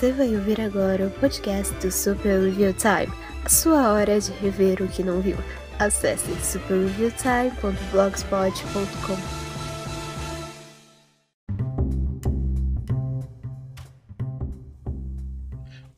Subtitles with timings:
[0.00, 3.12] Você vai ouvir agora o podcast do Super Review Time,
[3.44, 5.36] a sua hora de rever o que não viu.
[5.78, 9.16] Acesse superreviewtime.blogspot.com.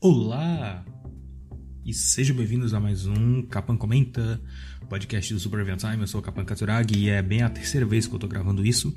[0.01, 0.83] Olá!
[1.85, 4.41] E sejam bem-vindos a mais um Capan Comenta,
[4.89, 6.01] podcast do Super Review Time.
[6.01, 8.65] Eu sou o Capan Katsuragi e é bem a terceira vez que eu tô gravando
[8.65, 8.93] isso.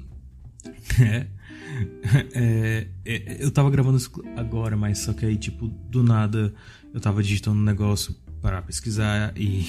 [0.98, 1.28] É.
[2.34, 6.54] É, é, eu tava gravando isso agora, mas só que aí, tipo, do nada
[6.92, 9.66] eu tava digitando um negócio para pesquisar e,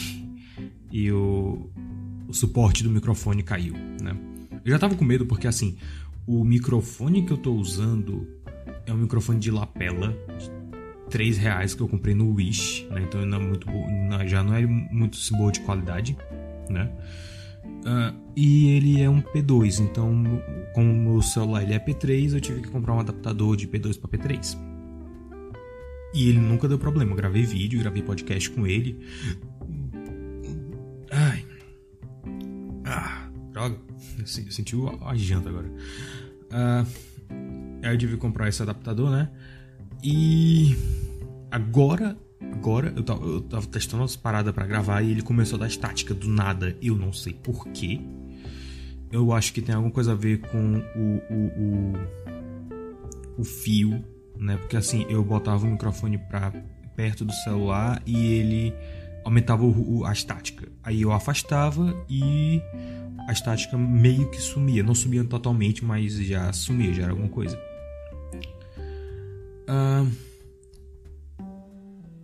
[0.92, 1.70] e o,
[2.28, 4.16] o suporte do microfone caiu, né?
[4.64, 5.78] Eu já tava com medo porque, assim,
[6.26, 8.28] o microfone que eu tô usando
[8.86, 10.52] é um microfone de lapela de
[11.10, 13.02] 3 reais que eu comprei no Wish, né?
[13.08, 13.68] Então não é muito,
[14.26, 16.18] já não é muito boa de qualidade,
[16.70, 16.92] né?
[17.88, 20.42] Uh, e ele é um P2, então
[20.74, 24.10] como o celular ele é P3, eu tive que comprar um adaptador de P2 para
[24.10, 24.58] P3.
[26.14, 27.12] E ele nunca deu problema.
[27.12, 29.00] Eu gravei vídeo, gravei podcast com ele.
[31.12, 31.46] Ai.
[32.86, 33.78] Ah, droga.
[34.20, 35.68] Eu senti a janta agora.
[35.68, 36.88] Uh,
[37.84, 39.30] aí eu tive que comprar esse adaptador, né?
[40.04, 40.76] E
[41.52, 42.18] agora
[42.54, 45.68] Agora eu tava, eu tava testando as paradas para gravar e ele começou a dar
[45.68, 46.76] estática do nada.
[46.82, 48.02] Eu não sei porquê.
[49.12, 51.94] Eu acho que tem alguma coisa a ver com o, o,
[53.38, 54.04] o, o fio,
[54.38, 54.58] né?
[54.58, 56.52] Porque assim, eu botava o microfone pra
[56.96, 58.74] perto do celular e ele
[59.24, 60.68] aumentava o, a estática.
[60.84, 62.62] Aí eu afastava e
[63.28, 64.82] a estática meio que sumia.
[64.82, 67.58] Não sumia totalmente, mas já sumia, já era alguma coisa.
[69.70, 70.10] Uh,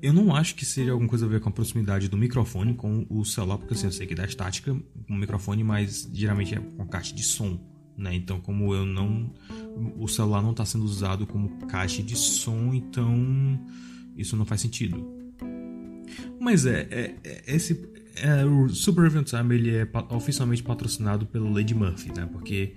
[0.04, 3.06] eu não acho que seja alguma coisa a ver com a proximidade do microfone com
[3.09, 4.76] o celular, porque assim, eu sei que dá estática
[5.08, 7.58] com o microfone, mas geralmente é com caixa de som,
[7.98, 8.14] né?
[8.14, 9.34] Então, como eu não.
[9.98, 13.58] O celular não está sendo usado como caixa de som, então
[14.18, 15.08] isso não faz sentido.
[16.38, 17.90] Mas é, é, é esse.
[18.18, 22.28] É, o Super Event Time ele é oficialmente patrocinado pelo Lady Murphy, né?
[22.30, 22.75] Porque.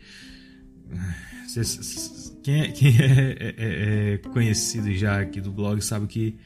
[2.45, 6.39] Quem, é, quem é, é, é conhecido já aqui do blog sabe que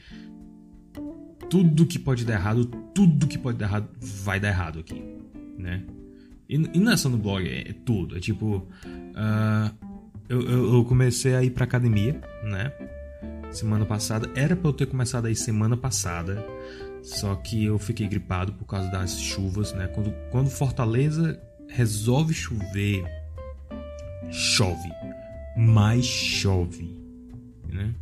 [1.51, 2.63] tudo que pode dar errado,
[2.95, 5.03] tudo que pode dar errado vai dar errado aqui,
[5.57, 5.83] né?
[6.47, 8.15] E, e não é só no blog, é, é tudo.
[8.15, 9.87] É tipo, uh,
[10.29, 12.71] eu, eu, eu, comecei a ir pra academia, né?
[13.51, 14.29] Semana passada.
[14.33, 16.41] Era pra eu ter começado aí semana passada.
[17.03, 19.87] Só que eu fiquei gripado por causa das chuvas, né?
[19.87, 21.37] Quando, quando Fortaleza
[21.67, 23.03] resolve chover,
[24.31, 24.89] chove.
[25.57, 26.97] Mais chove,
[27.67, 27.93] né?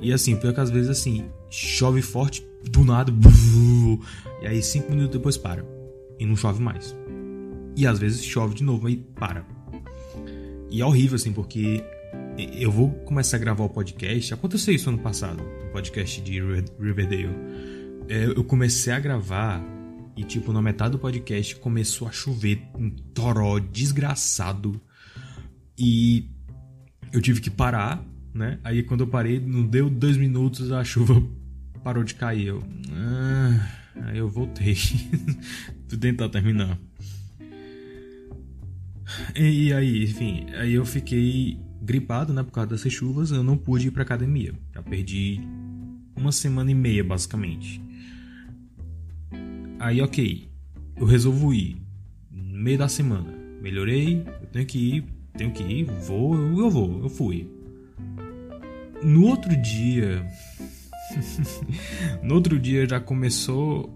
[0.00, 3.12] E assim, pior que às vezes assim, chove forte, do nada,
[4.42, 5.64] e aí cinco minutos depois para.
[6.18, 6.96] E não chove mais.
[7.76, 9.46] E às vezes chove de novo, aí para.
[10.70, 11.82] E é horrível, assim, porque
[12.58, 14.34] eu vou começar a gravar o podcast.
[14.34, 16.40] Aconteceu isso ano passado, o podcast de
[16.80, 17.30] Riverdale.
[18.08, 19.62] É, eu comecei a gravar
[20.16, 24.80] e, tipo, na metade do podcast começou a chover um toró desgraçado.
[25.78, 26.28] E
[27.12, 28.04] eu tive que parar,
[28.34, 28.58] né?
[28.64, 31.22] Aí quando eu parei, não deu dois minutos, a chuva
[31.88, 32.48] parou de cair.
[32.48, 32.62] Eu,
[32.92, 33.66] ah,
[34.04, 34.74] aí eu voltei.
[35.88, 36.78] Fui tentar terminar.
[39.34, 43.88] E aí, enfim, aí eu fiquei gripado, né, por causa dessas chuvas, eu não pude
[43.88, 44.52] ir pra academia.
[44.74, 45.40] Já perdi
[46.14, 47.80] uma semana e meia, basicamente.
[49.78, 50.46] Aí, ok,
[50.94, 51.80] eu resolvo ir
[52.30, 53.32] no meio da semana.
[53.62, 55.04] Melhorei, eu tenho que ir,
[55.38, 57.48] tenho que ir, vou, eu vou, eu fui.
[59.02, 60.22] No outro dia,
[62.22, 63.94] no outro dia já começou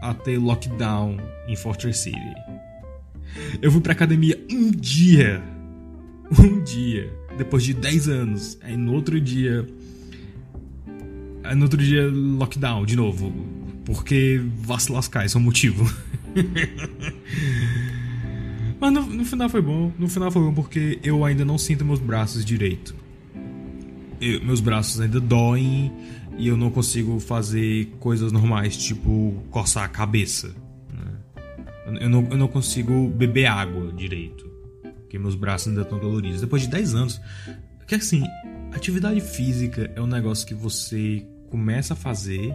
[0.00, 1.16] a ter lockdown
[1.46, 2.34] em Fortress City.
[3.60, 5.42] Eu fui pra academia um dia.
[6.38, 7.12] Um dia.
[7.38, 8.58] Depois de 10 anos.
[8.62, 9.66] Aí no outro dia.
[11.44, 13.32] Aí no outro dia, lockdown de novo.
[13.84, 15.92] Porque vá se lascar, esse é o motivo.
[18.80, 19.92] Mas no, no, final foi bom.
[19.98, 22.94] No final foi bom porque eu ainda não sinto meus braços direito.
[24.20, 25.92] Eu, meus braços ainda doem
[26.42, 30.52] e eu não consigo fazer coisas normais, tipo coçar a cabeça.
[30.92, 32.00] Né?
[32.00, 34.50] Eu, não, eu não consigo beber água direito,
[34.82, 36.40] porque meus braços ainda estão doloridos.
[36.40, 37.20] Depois de 10 anos,
[37.86, 38.24] que assim,
[38.72, 42.52] atividade física é um negócio que você começa a fazer,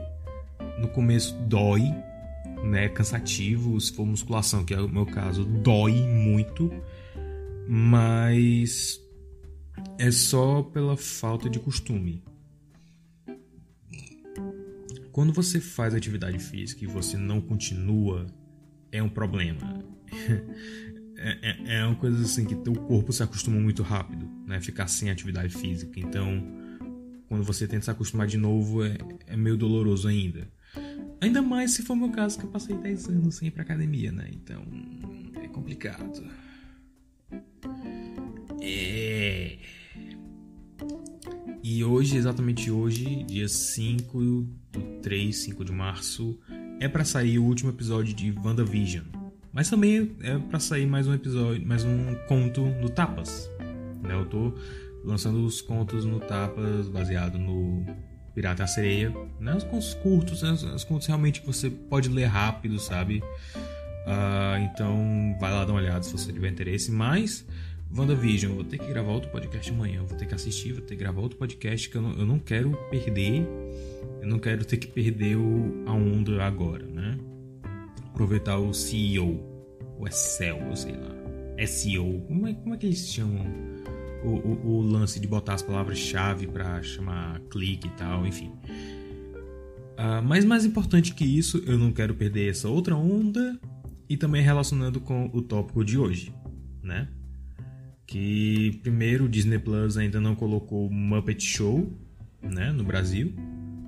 [0.82, 1.84] no começo dói,
[2.66, 6.70] né, cansativo, se for musculação, que é o meu caso, dói muito,
[7.66, 9.00] mas
[9.98, 12.27] é só pela falta de costume.
[15.18, 18.28] Quando você faz atividade física e você não continua,
[18.92, 19.84] é um problema.
[21.18, 24.62] é, é, é, uma coisa assim que teu corpo se acostuma muito rápido, né?
[24.62, 26.00] Ficar sem atividade física.
[26.00, 26.44] Então,
[27.28, 30.48] quando você tenta se acostumar de novo, é, é meio doloroso ainda.
[31.20, 34.12] Ainda mais se for meu caso, que eu passei 10 anos sem ir pra academia,
[34.12, 34.30] né?
[34.32, 34.64] Então,
[35.42, 36.30] é complicado.
[38.62, 39.58] É.
[41.64, 44.57] E hoje, exatamente hoje, dia 5 do
[45.08, 46.38] 3, 5 de março,
[46.82, 49.06] é para sair o último episódio de WandaVision.
[49.54, 53.50] Mas também é para sair mais um episódio, mais um conto no Tapas.
[54.04, 54.14] Né?
[54.14, 54.54] Eu tô
[55.06, 57.86] lançando os contos no Tapas baseado no
[58.36, 59.16] Pirata a Sereia.
[59.40, 59.56] Né?
[59.56, 60.52] Os contos curtos, né?
[60.52, 63.24] os contos realmente que você pode ler rápido, sabe?
[64.06, 66.92] Uh, então vai lá dar uma olhada se você tiver interesse.
[66.92, 67.46] Mas
[67.96, 70.04] WandaVision, vou ter que gravar outro podcast amanhã.
[70.04, 72.40] Vou ter que assistir, vou ter que gravar outro podcast que eu não, eu não
[72.40, 73.48] quero perder.
[74.22, 77.18] Eu não quero ter que perder o, a onda agora, né?
[78.08, 79.40] Aproveitar o CEO,
[80.00, 81.66] o SEO, eu sei lá.
[81.66, 83.46] SEO, como é, como é que eles chamam
[84.24, 88.52] o, o, o lance de botar as palavras-chave para chamar clique e tal, enfim.
[89.98, 93.60] Uh, mas mais importante que isso, eu não quero perder essa outra onda
[94.08, 96.34] e também relacionando com o tópico de hoje,
[96.84, 97.08] né?
[98.06, 101.92] Que primeiro o Disney Plus ainda não colocou Muppet Show,
[102.42, 103.34] né, no Brasil,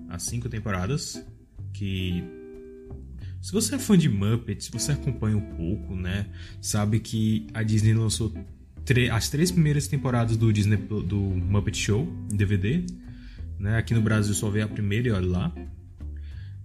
[0.09, 1.23] as cinco temporadas,
[1.73, 2.23] que
[3.41, 6.25] se você é fã de Muppets, você acompanha um pouco, né,
[6.61, 8.33] sabe que a Disney lançou
[9.11, 12.83] as três primeiras temporadas do Disney do Muppet Show em DVD,
[13.59, 13.77] né?
[13.77, 15.53] Aqui no Brasil só vê a primeira e olha lá.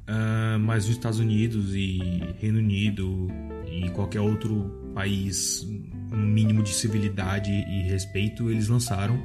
[0.07, 1.99] Uh, mas nos Estados Unidos e
[2.39, 3.29] Reino Unido
[3.71, 5.67] e qualquer outro país
[6.13, 9.21] um mínimo de civilidade e respeito, eles lançaram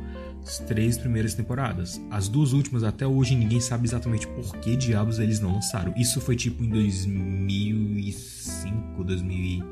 [0.49, 2.01] as três primeiras temporadas.
[2.09, 5.93] As duas últimas, até hoje, ninguém sabe exatamente por que diabos eles não lançaram.
[5.95, 9.63] Isso foi tipo em 2005, 2000,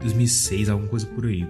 [0.00, 1.46] 2006, alguma coisa por aí.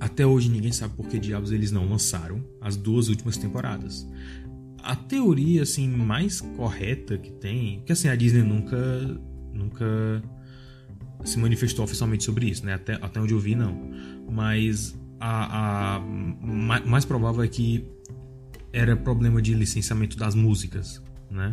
[0.00, 4.04] Até hoje ninguém sabe por que diabos eles não lançaram as duas últimas temporadas.
[4.82, 8.76] A teoria assim mais correta que tem, que assim a Disney nunca
[9.52, 10.20] nunca
[11.24, 12.74] se manifestou oficialmente sobre isso, né?
[12.74, 13.88] Até, até onde eu vi não.
[14.28, 17.86] Mas a, a mais provável é que
[18.72, 21.52] era problema de licenciamento das músicas, né?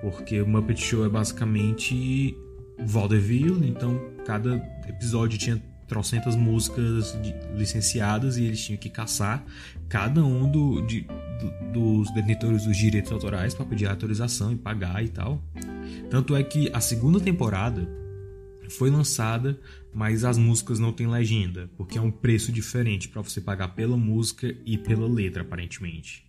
[0.00, 2.36] Porque o Muppet Show é basicamente
[2.78, 4.56] vaudeville, então cada
[4.88, 9.44] episódio tinha trocentas músicas de, licenciadas e eles tinham que caçar
[9.88, 15.02] cada um do, de, do, dos detentores dos direitos autorais para pedir autorização e pagar
[15.02, 15.42] e tal.
[16.10, 17.88] Tanto é que a segunda temporada
[18.68, 19.58] foi lançada,
[19.94, 23.96] mas as músicas não têm legenda, porque é um preço diferente para você pagar pela
[23.96, 26.24] música e pela letra, aparentemente.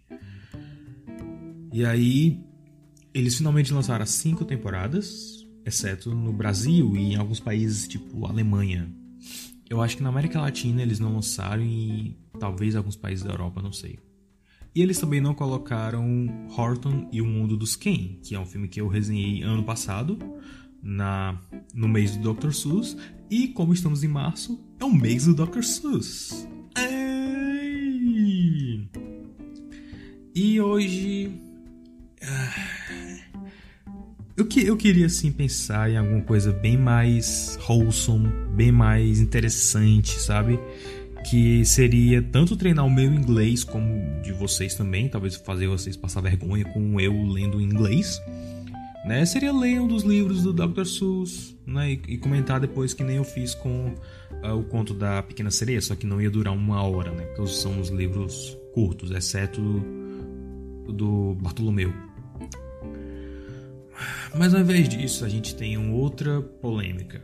[1.71, 2.43] E aí
[3.13, 8.89] eles finalmente lançaram as cinco temporadas, exceto no Brasil e em alguns países tipo Alemanha,
[9.69, 13.61] eu acho que na América Latina eles não lançaram e talvez alguns países da Europa,
[13.61, 13.99] não sei.
[14.73, 16.27] E eles também não colocaram
[16.57, 20.17] Horton e o Mundo dos Ken, que é um filme que eu resenhei ano passado,
[20.81, 21.37] na
[21.73, 22.51] no mês do Dr.
[22.51, 22.97] Seuss.
[23.29, 25.61] E como estamos em março, é o mês do Dr.
[25.61, 26.47] Seuss.
[30.35, 31.31] E hoje.
[32.21, 33.19] Ah,
[34.37, 40.17] eu, que, eu queria assim pensar em alguma coisa bem mais wholesome, bem mais interessante,
[40.17, 40.57] sabe?
[41.29, 46.21] Que seria tanto treinar o meu inglês como de vocês também, talvez fazer vocês passar
[46.21, 48.21] vergonha com eu lendo inglês.
[49.09, 49.25] Né?
[49.25, 50.85] Seria ler um dos livros do Dr.
[50.85, 51.93] Seuss né?
[51.93, 53.95] e, e comentar depois que nem eu fiz com
[54.43, 57.23] uh, o conto da Pequena Sereia, só que não ia durar uma hora, né?
[57.35, 59.59] Porque são os livros curtos, exceto
[60.85, 61.91] do, do Bartolomeu.
[64.37, 67.19] Mas ao invés disso, a gente tem uma outra polêmica,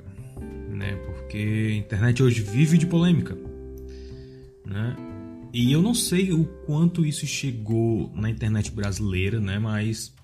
[0.72, 0.96] né?
[1.06, 3.38] Porque a internet hoje vive de polêmica,
[4.66, 4.96] né?
[5.54, 9.60] E eu não sei o quanto isso chegou na internet brasileira, né?
[9.60, 10.16] Mas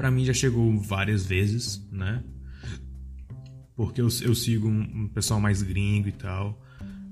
[0.00, 2.24] para mim já chegou várias vezes, né?
[3.76, 6.58] Porque eu, eu sigo um, pessoal mais gringo e tal.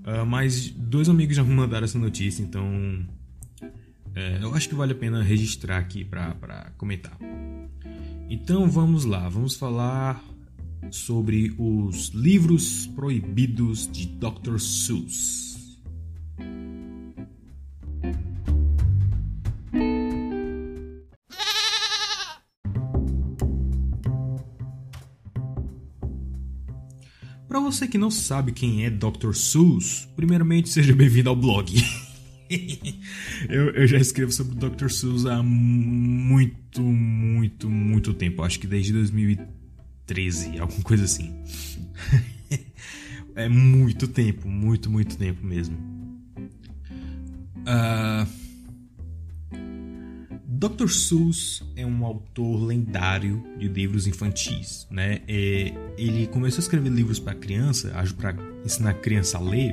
[0.06, 3.06] Uh, mas dois amigos já me mandaram essa notícia, então
[4.14, 7.14] é, eu acho que vale a pena registrar aqui para comentar.
[8.30, 10.24] Então vamos lá, vamos falar
[10.90, 14.58] sobre os livros proibidos de Dr.
[14.58, 15.47] Seuss.
[27.70, 29.34] Você que não sabe quem é Dr.
[29.34, 31.70] Seuss, primeiramente seja bem-vindo ao blog.
[33.46, 34.88] eu, eu, já escrevo sobre o Dr.
[34.88, 38.42] Seuss há muito, muito, muito tempo.
[38.42, 41.34] Acho que desde 2013, alguma coisa assim.
[43.36, 45.76] é muito tempo, muito, muito tempo mesmo.
[47.66, 48.26] Uh,
[50.58, 50.88] Dr.
[50.88, 55.20] Seuss é um autor lendário de livros infantis, né?
[55.28, 58.34] É, ele começou a escrever livros para criança, para
[58.64, 59.72] ensinar a criança a ler,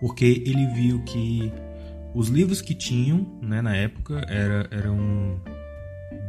[0.00, 1.52] porque ele viu que
[2.14, 5.38] os livros que tinham, né, na época, era, eram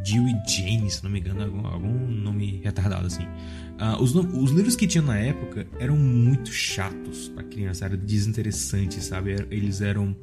[0.04, 3.24] Jill e Jane, se não me engano, algum, algum nome retardado assim.
[3.24, 9.06] Uh, os, os, livros que tinham na época eram muito chatos para criança, eram desinteressantes,
[9.06, 9.48] sabe?
[9.50, 10.14] Eles eram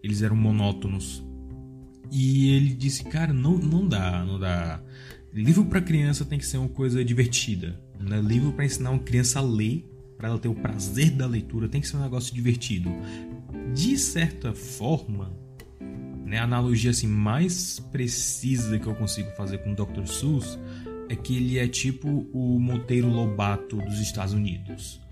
[0.00, 1.24] eles eram monótonos.
[2.10, 4.80] E ele disse, cara, não, não dá, não dá.
[5.32, 7.80] Livro para criança tem que ser uma coisa divertida.
[7.98, 8.20] Né?
[8.20, 9.84] Livro para ensinar uma criança a ler,
[10.16, 12.90] para ela ter o prazer da leitura, tem que ser um negócio divertido.
[13.74, 15.32] De certa forma,
[16.24, 20.06] né, a analogia assim mais precisa que eu consigo fazer com o Dr.
[20.06, 20.58] Seuss
[21.08, 25.03] é que ele é tipo o Monteiro Lobato dos Estados Unidos.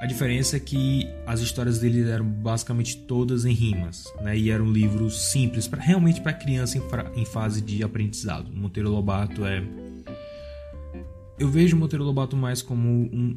[0.00, 4.34] A diferença é que as histórias dele eram basicamente todas em rimas, né?
[4.36, 8.50] E eram livros simples para realmente para criança em, em, fase de aprendizado.
[8.50, 9.62] Monteiro Lobato é
[11.38, 13.36] eu vejo Monteiro Lobato mais como um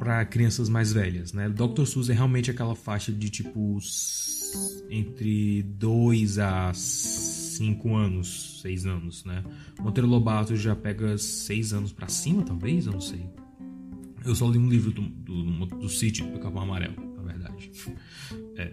[0.00, 1.48] para crianças mais velhas, né?
[1.48, 1.84] Dr.
[1.84, 3.78] Seuss é realmente aquela faixa de tipo
[4.90, 9.44] entre 2 a 5 anos, 6 anos, né?
[9.80, 13.24] Monteiro Lobato já pega 6 anos para cima, talvez, eu não sei.
[14.24, 17.70] Eu só li um livro do, do, do Sítio do Capão Amarelo, na verdade.
[18.56, 18.72] É.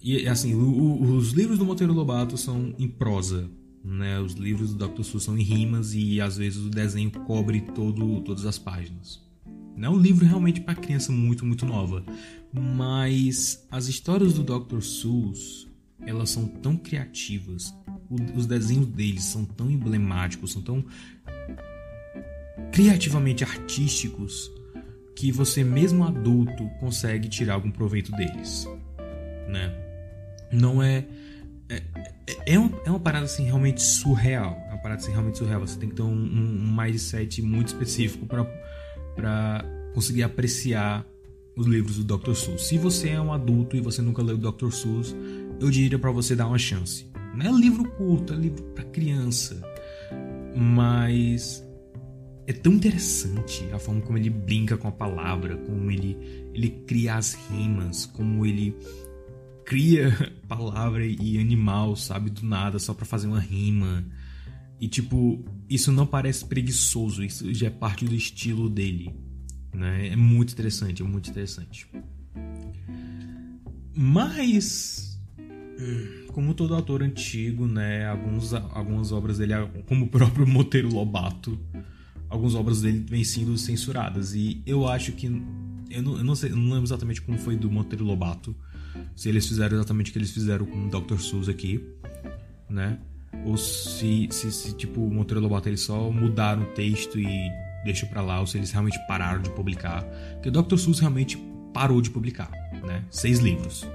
[0.00, 3.50] E assim, o, os livros do Monteiro Lobato são em prosa,
[3.84, 4.20] né?
[4.20, 5.02] Os livros do Dr.
[5.02, 9.20] Seuss são em rimas e às vezes o desenho cobre todo, todas as páginas.
[9.76, 12.04] Não é um livro realmente para criança muito, muito nova,
[12.52, 14.80] mas as histórias do Dr.
[14.80, 15.68] Seuss,
[16.04, 17.74] elas são tão criativas,
[18.34, 20.84] os desenhos deles são tão emblemáticos, são tão
[22.72, 24.50] criativamente artísticos
[25.14, 28.68] que você mesmo adulto consegue tirar algum proveito deles,
[29.48, 29.74] né?
[30.52, 31.04] Não é
[31.68, 31.82] é,
[32.26, 35.60] é, é, uma, é uma parada assim realmente surreal, é uma parada assim realmente surreal.
[35.60, 38.44] Você tem que ter um, um, mindset muito específico para
[39.14, 41.04] para conseguir apreciar
[41.56, 42.34] os livros do Dr.
[42.34, 42.68] Seuss.
[42.68, 44.70] Se você é um adulto e você nunca leu o Dr.
[44.70, 45.14] Seuss,
[45.60, 47.04] eu diria para você dar uma chance.
[47.34, 49.60] Não é livro curto, é livro para criança,
[50.56, 51.67] mas
[52.48, 56.16] é tão interessante a forma como ele brinca com a palavra, como ele,
[56.54, 58.74] ele cria as rimas, como ele
[59.66, 60.10] cria
[60.48, 64.02] palavra e animal, sabe, do nada, só para fazer uma rima.
[64.80, 69.14] E tipo, isso não parece preguiçoso, isso já é parte do estilo dele.
[69.74, 70.08] Né?
[70.08, 71.86] É muito interessante, é muito interessante.
[73.94, 75.20] Mas,
[76.28, 79.52] como todo autor antigo, né, alguns, algumas obras dele,
[79.84, 81.60] como o próprio Monteiro Lobato,
[82.28, 84.34] algumas obras dele vêm sendo censuradas.
[84.34, 85.26] E eu acho que.
[85.90, 88.54] Eu não, eu não, sei, eu não lembro exatamente como foi do Monteiro Lobato.
[89.16, 91.18] Se eles fizeram exatamente o que eles fizeram com o Dr.
[91.18, 91.82] Seuss aqui,
[92.68, 92.98] né?
[93.44, 97.50] Ou se, se, se tipo, o Monteiro Lobato eles só mudaram o texto e
[97.84, 100.02] deixam pra lá, ou se eles realmente pararam de publicar.
[100.34, 100.76] Porque o Dr.
[100.76, 101.38] Seuss realmente
[101.72, 102.50] parou de publicar,
[102.84, 103.04] né?
[103.10, 103.86] Seis livros.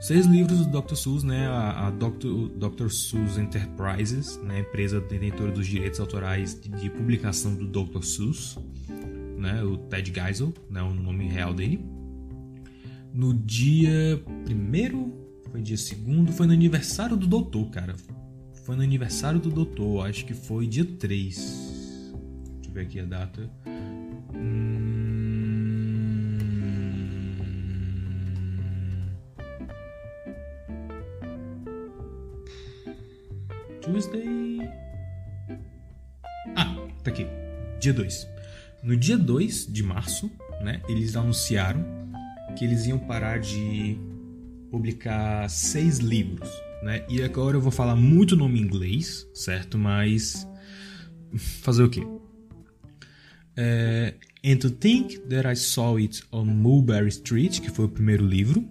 [0.00, 0.94] Seis livros do Dr.
[0.94, 1.46] Seuss, né?
[1.48, 2.48] A, a Dr.
[2.58, 2.88] Dr.
[2.88, 4.60] Seuss Enterprises, né?
[4.60, 8.02] empresa detentora dos direitos autorais de, de, publicação do Dr.
[8.02, 8.58] Seuss,
[9.38, 9.62] né?
[9.62, 10.82] O Ted Geisel, né?
[10.82, 11.84] O nome real dele.
[13.12, 15.12] No dia primeiro,
[15.50, 17.96] foi dia segundo, foi no aniversário do doutor, cara.
[18.64, 21.36] Foi no aniversário do doutor, acho que foi dia 3.
[21.36, 23.50] Deixa eu ver aqui a data.
[24.34, 24.75] Hum...
[33.86, 34.68] Tuesday.
[36.56, 37.24] Ah, tá aqui.
[37.78, 38.28] Dia 2.
[38.82, 40.28] No dia 2 de março,
[40.60, 41.84] né, eles anunciaram
[42.56, 43.96] que eles iam parar de
[44.72, 46.50] publicar seis livros,
[46.82, 47.04] né?
[47.08, 49.78] E agora eu vou falar muito nome inglês, certo?
[49.78, 50.48] Mas
[51.36, 52.04] fazer o quê?
[53.56, 54.14] É,
[54.44, 58.68] And to Think That I Saw It on Mulberry Street, que foi o primeiro livro.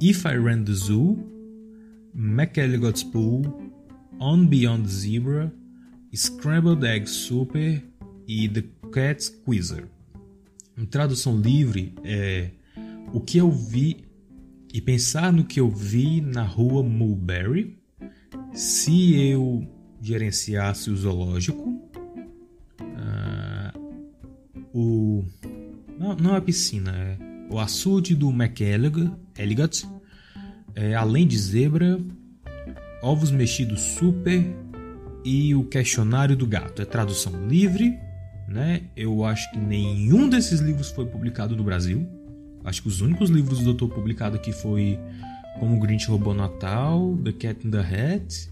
[0.00, 1.18] If I Ran the Zoo,
[2.14, 3.67] McElligot's Pool,
[4.20, 5.52] On Beyond Zebra,
[6.14, 7.84] Scrambled Egg Super
[8.26, 9.88] e The Cat's Quizzer.
[10.76, 12.50] Em tradução livre é
[13.12, 14.04] o que eu vi
[14.72, 17.78] e pensar no que eu vi na rua Mulberry
[18.52, 19.66] se eu
[20.00, 21.68] gerenciasse o zoológico,
[22.80, 23.78] uh,
[24.72, 25.24] o
[25.98, 27.18] não, não é piscina, é
[27.50, 29.88] o açude do McElligott,
[30.74, 31.98] é, além de zebra,
[33.02, 34.44] Ovos Mexidos Super
[35.24, 36.82] e o Questionário do Gato.
[36.82, 37.98] É tradução livre,
[38.48, 38.82] né?
[38.96, 42.06] Eu acho que nenhum desses livros foi publicado no Brasil.
[42.64, 44.98] Acho que os únicos livros do doutor publicado aqui foi
[45.60, 48.50] como o Grinch Roubou Natal, The Cat in the Hat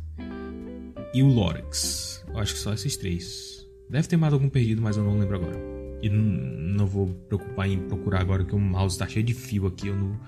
[1.12, 2.24] e o Lorax.
[2.28, 3.66] Eu acho que só esses três.
[3.88, 5.58] Deve ter mais algum perdido, mas eu não lembro agora.
[6.02, 9.88] E não vou preocupar em procurar agora que o mouse está cheio de fio aqui.
[9.88, 10.18] Eu não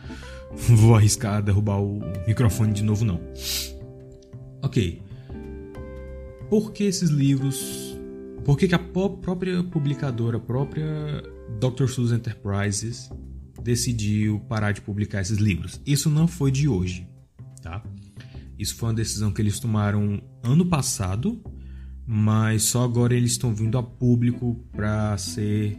[0.76, 3.20] vou arriscar derrubar o microfone de novo, não.
[4.62, 5.02] Ok.
[6.48, 7.96] Por que esses livros.
[8.44, 11.22] Por que, que a própria publicadora, a própria
[11.60, 11.86] Dr.
[11.86, 13.10] Seuss Enterprises
[13.62, 15.80] decidiu parar de publicar esses livros?
[15.84, 17.06] Isso não foi de hoje,
[17.62, 17.82] tá?
[18.58, 21.40] Isso foi uma decisão que eles tomaram ano passado,
[22.06, 25.78] mas só agora eles estão vindo a público para ser.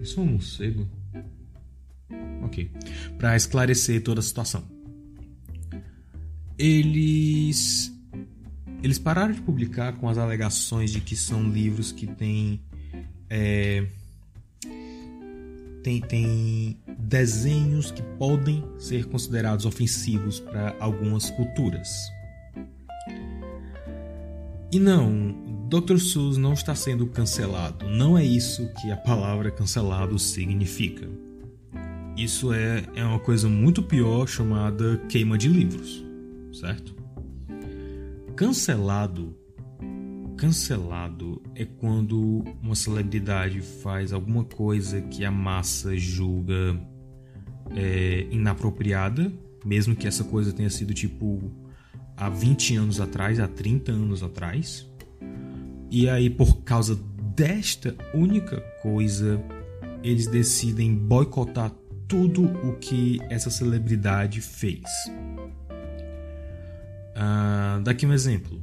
[0.00, 0.88] Isso é um morcego?
[2.42, 2.70] Ok.
[3.18, 4.77] Para esclarecer toda a situação.
[6.58, 7.92] Eles
[8.82, 12.60] eles pararam de publicar com as alegações de que são livros que têm
[13.28, 13.86] é,
[15.82, 21.88] tem, tem desenhos que podem ser considerados ofensivos para algumas culturas.
[24.70, 25.34] E não,
[25.68, 25.98] Dr.
[25.98, 27.88] Seuss não está sendo cancelado.
[27.88, 31.08] Não é isso que a palavra cancelado significa.
[32.16, 36.04] Isso é, é uma coisa muito pior chamada queima de livros,
[36.52, 36.94] certo?
[38.36, 39.36] Cancelado
[40.38, 46.80] cancelado é quando uma celebridade faz alguma coisa que a massa julga
[47.74, 49.32] é, inapropriada,
[49.64, 51.50] mesmo que essa coisa tenha sido tipo
[52.16, 54.88] há 20 anos atrás, há 30 anos atrás.
[55.90, 56.94] E aí, por causa
[57.34, 59.42] desta única coisa,
[60.02, 61.72] eles decidem boicotar
[62.06, 64.84] tudo o que essa celebridade fez.
[67.18, 68.62] Uh, daqui um exemplo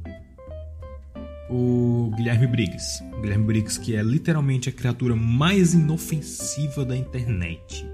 [1.48, 3.02] o Guilherme Briggs.
[3.12, 7.86] O Guilherme Briggs, que é literalmente a criatura mais inofensiva da internet.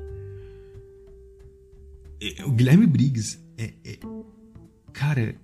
[2.47, 3.73] O Guilherme Briggs é.
[3.85, 3.99] é
[4.93, 5.35] cara,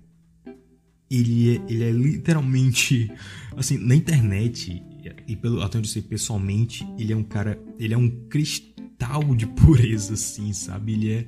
[1.09, 3.11] ele é, ele é literalmente.
[3.55, 4.81] Assim, na internet,
[5.27, 7.59] e pelo até onde eu sei pessoalmente, ele é um cara.
[7.77, 10.93] Ele é um cristal de pureza, assim, sabe?
[10.93, 11.27] Ele é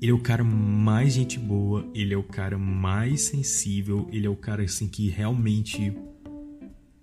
[0.00, 4.30] ele é o cara mais gente boa, ele é o cara mais sensível, ele é
[4.30, 5.90] o cara assim que realmente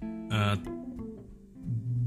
[0.02, 0.86] uh,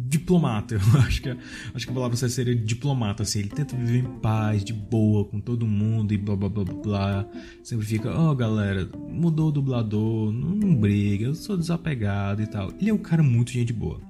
[0.09, 1.29] diplomata, eu acho que
[1.75, 5.39] acho que a palavra seria diplomata, assim, ele tenta viver em paz, de boa com
[5.39, 7.29] todo mundo e blá blá blá blá,
[7.63, 12.47] sempre fica, ó oh, galera, mudou o dublador, não, não briga, eu sou desapegado e
[12.47, 12.73] tal.
[12.81, 14.01] Ele é um cara muito gente boa.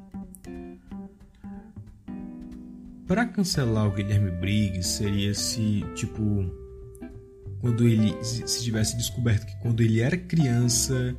[3.07, 6.68] Para cancelar o Guilherme Briggs seria se, tipo,
[7.61, 11.17] quando ele se tivesse descoberto que quando ele era criança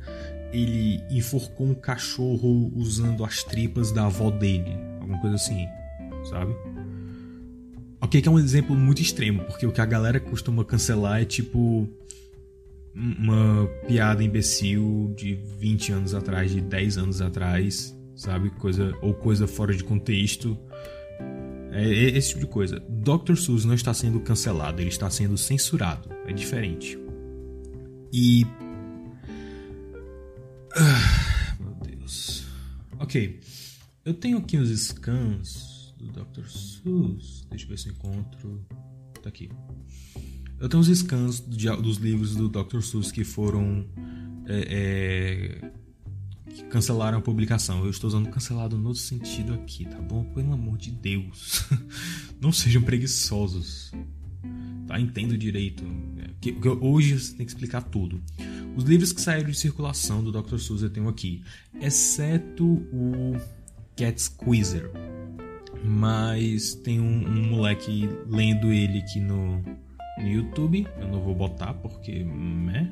[0.52, 5.66] ele enforcou um cachorro usando as tripas da avó dele, alguma coisa assim,
[6.28, 6.54] sabe?
[8.00, 11.24] Ok, que é um exemplo muito extremo, porque o que a galera costuma cancelar é
[11.24, 11.88] tipo
[12.94, 18.50] uma piada imbecil de 20 anos atrás, de 10 anos atrás, sabe?
[18.50, 20.58] Coisa ou coisa fora de contexto
[21.72, 22.82] é, é esse tipo de coisa.
[22.88, 23.36] Dr.
[23.36, 26.08] Seuss não está sendo cancelado, ele está sendo censurado.
[26.26, 26.98] É diferente.
[28.12, 28.46] E.
[30.76, 32.44] Ah, meu Deus.
[32.98, 33.40] Ok.
[34.04, 36.46] Eu tenho aqui os scans do Dr.
[36.46, 37.46] Seuss.
[37.50, 38.66] Deixa eu ver se eu encontro.
[39.22, 39.50] Tá aqui.
[40.58, 42.80] Eu tenho os scans dos livros do Dr.
[42.80, 43.86] Seuss que foram
[44.46, 45.72] é, é,
[46.50, 47.84] que cancelaram a publicação.
[47.84, 50.24] Eu estou usando cancelado no sentido aqui, tá bom?
[50.24, 51.64] Pelo amor de Deus.
[52.40, 53.92] Não sejam preguiçosos.
[54.86, 54.98] Tá?
[54.98, 55.84] Entendo direito.
[56.40, 58.20] Que, que hoje você tem que explicar tudo.
[58.76, 60.58] Os livros que saíram de circulação do Dr.
[60.58, 61.42] Seuss eu tenho aqui,
[61.80, 63.36] exceto o
[63.96, 64.90] Cat Squeezer.
[65.84, 69.62] Mas tem um, um moleque lendo ele aqui no,
[70.18, 70.86] no YouTube.
[70.98, 72.22] Eu não vou botar porque.
[72.22, 72.90] Né?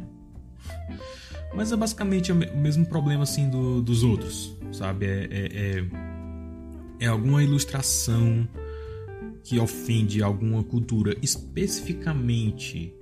[1.55, 5.07] Mas é basicamente o mesmo problema assim do, dos outros, sabe?
[5.07, 5.79] É, é,
[7.01, 8.47] é, é alguma ilustração
[9.42, 12.94] que ofende alguma cultura, especificamente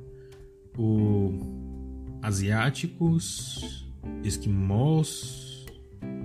[0.77, 1.33] o
[2.23, 3.87] asiáticos,
[4.23, 5.67] esquimós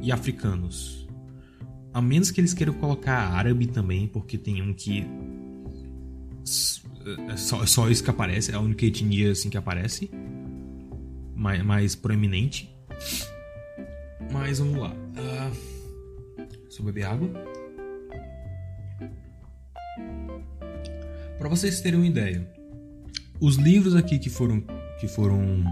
[0.02, 1.08] e africanos.
[1.94, 5.06] A menos que eles queiram colocar árabe também, porque tem um que
[7.30, 10.10] é só, só isso que aparece, é a única etnia assim que aparece
[11.36, 12.74] mais, mais proeminente.
[14.32, 14.92] Mas vamos lá.
[14.92, 17.51] Uh, deixa eu beber água.
[21.42, 22.48] Para vocês terem uma ideia,
[23.40, 24.64] os livros aqui que foram
[25.00, 25.66] que foram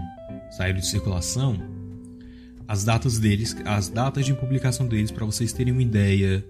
[0.50, 1.56] saíram de circulação,
[2.66, 6.44] as datas deles, as datas de publicação deles, para vocês terem uma ideia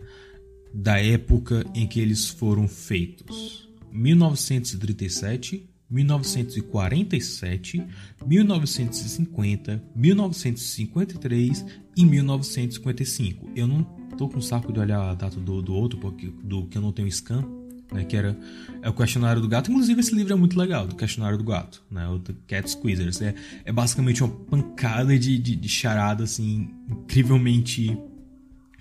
[0.73, 3.69] da época em que eles foram feitos.
[3.93, 7.87] 1937, 1947,
[8.25, 13.51] 1950, 1953 e 1955.
[13.55, 13.83] Eu não
[14.17, 16.91] tô com saco de olhar a data do, do outro, porque do que eu não
[16.91, 17.60] tenho scan,
[17.92, 18.37] né, que era
[18.83, 19.70] é o questionário do gato.
[19.70, 23.20] Inclusive esse livro é muito legal, do questionário do gato, né, o The Cat Squeezers.
[23.20, 27.96] É, é basicamente uma pancada de, de, de charada assim incrivelmente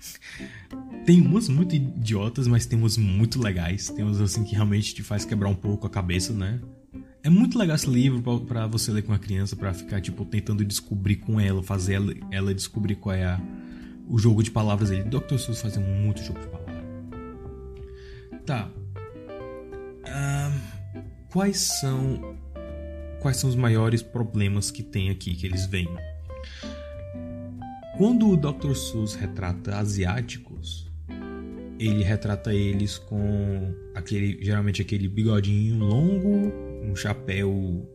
[1.04, 3.90] tem umas muito idiotas, mas tem umas muito legais.
[3.90, 6.60] Tem umas assim que realmente te faz quebrar um pouco a cabeça, né?
[7.22, 10.64] É muito legal esse livro para você ler com uma criança, para ficar tipo tentando
[10.64, 13.40] descobrir com ela, fazer ela, ela descobrir qual é a,
[14.08, 15.04] o jogo de palavras dele.
[15.04, 15.36] Dr.
[15.36, 16.84] Seuss fazia muito jogo de palavras.
[18.46, 18.70] Tá.
[21.30, 22.36] Quais são
[23.20, 25.88] quais são os maiores problemas que tem aqui que eles veem?
[27.96, 28.74] Quando o Dr.
[28.74, 30.90] Seuss retrata asiáticos,
[31.78, 37.86] ele retrata eles com aquele geralmente aquele bigodinho longo, um chapéu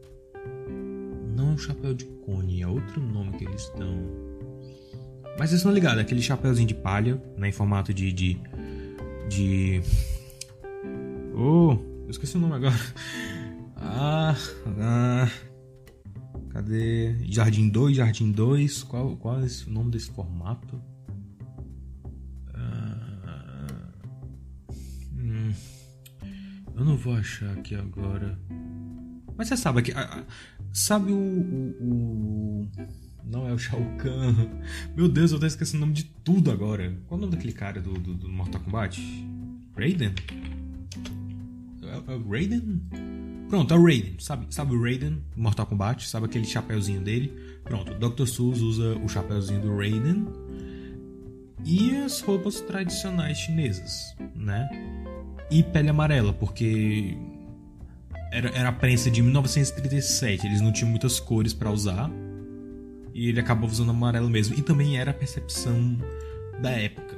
[1.36, 3.98] não é um chapéu de cone, é outro nome que eles dão.
[5.38, 8.40] Mas vocês estão ligados, aquele chapéuzinho de palha, né, em formato de de
[9.28, 9.82] de
[11.38, 12.76] Oh, eu esqueci o nome agora.
[13.78, 14.36] Ah,
[14.80, 15.30] ah
[16.56, 17.18] Cadê?
[17.26, 18.84] Jardim 2, Jardim 2.
[18.84, 20.82] Qual, qual é o nome desse formato?
[22.54, 23.92] Ah,
[25.14, 25.52] hum,
[26.74, 28.40] eu não vou achar aqui agora.
[29.38, 29.92] Mas você sabe que.
[30.72, 32.72] Sabe o, o, o,
[33.26, 34.48] Não é o Shao Kahn.
[34.96, 36.98] Meu Deus, eu tô esquecendo o nome de tudo agora.
[37.06, 39.02] Qual é o nome daquele cara do, do, do Mortal Kombat?
[39.76, 40.14] Raiden?
[42.08, 42.82] É, é Raiden?
[43.50, 44.16] Pronto, é o Raiden.
[44.20, 46.08] Sabe, sabe o Raiden Mortal Kombat?
[46.08, 47.34] Sabe aquele chapéuzinho dele?
[47.64, 48.26] Pronto, o Dr.
[48.26, 50.28] Seuss usa o chapéuzinho do Raiden
[51.64, 54.70] e as roupas tradicionais chinesas, né?
[55.50, 57.18] E pele amarela, porque
[58.32, 62.12] era, era a prensa de 1937, eles não tinham muitas cores para usar
[63.14, 64.56] e ele acabou usando amarelo mesmo.
[64.58, 65.98] E também era a percepção
[66.62, 67.15] da época?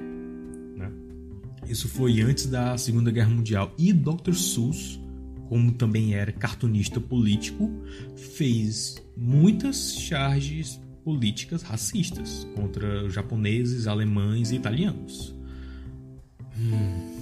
[1.69, 3.73] Isso foi antes da Segunda Guerra Mundial.
[3.77, 4.33] E Dr.
[4.33, 4.99] Seuss
[5.49, 7.71] como também era cartunista político,
[8.15, 15.33] fez muitas charges políticas racistas contra japoneses, alemães e italianos.
[16.57, 17.15] Hum.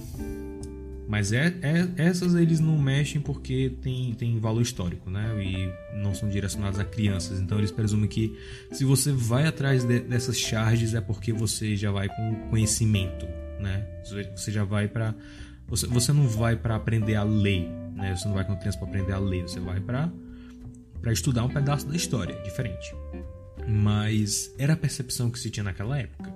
[1.08, 5.40] Mas é, é, essas eles não mexem porque tem, tem valor histórico, né?
[5.40, 7.40] E não são direcionadas a crianças.
[7.40, 8.36] Então eles presumem que
[8.72, 13.24] se você vai atrás de, dessas charges é porque você já vai com conhecimento,
[13.60, 13.86] né?
[14.34, 15.14] Você já vai para
[15.68, 18.14] você, você não vai para aprender a lei, né?
[18.14, 20.10] Você não vai com criança para aprender a ler, você vai para
[21.00, 22.94] para estudar um pedaço da história, diferente.
[23.68, 26.30] Mas era a percepção que se tinha naquela época.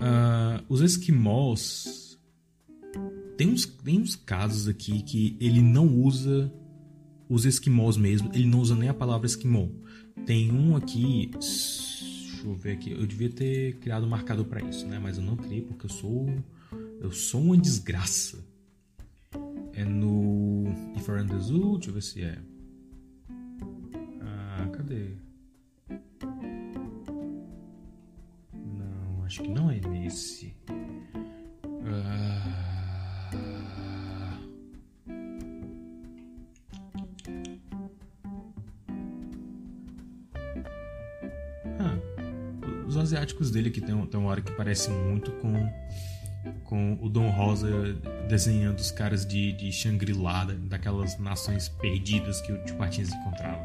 [0.00, 2.18] Uh, os esquimós
[3.36, 6.52] tem uns, tem uns casos aqui que ele não usa
[7.28, 9.68] os esquimós mesmo, ele não usa nem a palavra esquimó.
[10.26, 11.30] Tem um aqui,
[12.42, 14.98] deixa eu ver aqui, eu devia ter criado um marcador para isso, né?
[14.98, 16.26] Mas eu não criei porque eu sou
[17.00, 18.44] eu sou uma desgraça.
[19.72, 20.64] É no
[20.96, 22.38] If I the Zoo, deixa eu ver se é.
[24.20, 25.16] Ah, cadê?
[28.52, 30.54] Não, acho que não é nesse.
[31.84, 32.61] Ah...
[43.02, 45.52] asiáticos dele aqui tem, tem uma hora que parece muito com
[46.64, 47.94] com o Dom Rosa
[48.28, 53.64] desenhando os caras de, de Shangri-La, daquelas nações perdidas que o Tio Patins encontrava.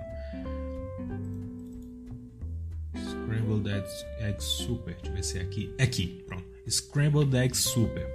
[2.95, 5.73] Scrambled Eggs, Egg Super, deixa eu ver se é aqui.
[5.77, 6.45] É aqui, pronto.
[6.69, 8.05] Scrambled Egg Super.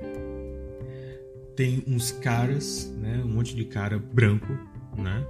[1.56, 4.52] Tem uns caras, né, um monte de cara branco,
[4.96, 5.26] né,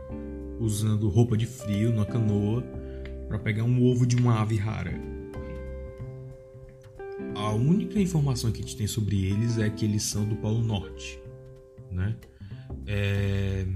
[0.60, 2.62] usando roupa de frio numa canoa
[3.28, 5.11] para pegar um ovo de uma ave rara
[7.42, 10.62] a única informação que a gente tem sobre eles é que eles são do Polo
[10.62, 11.18] Norte,
[11.90, 12.16] né?
[12.86, 13.66] É,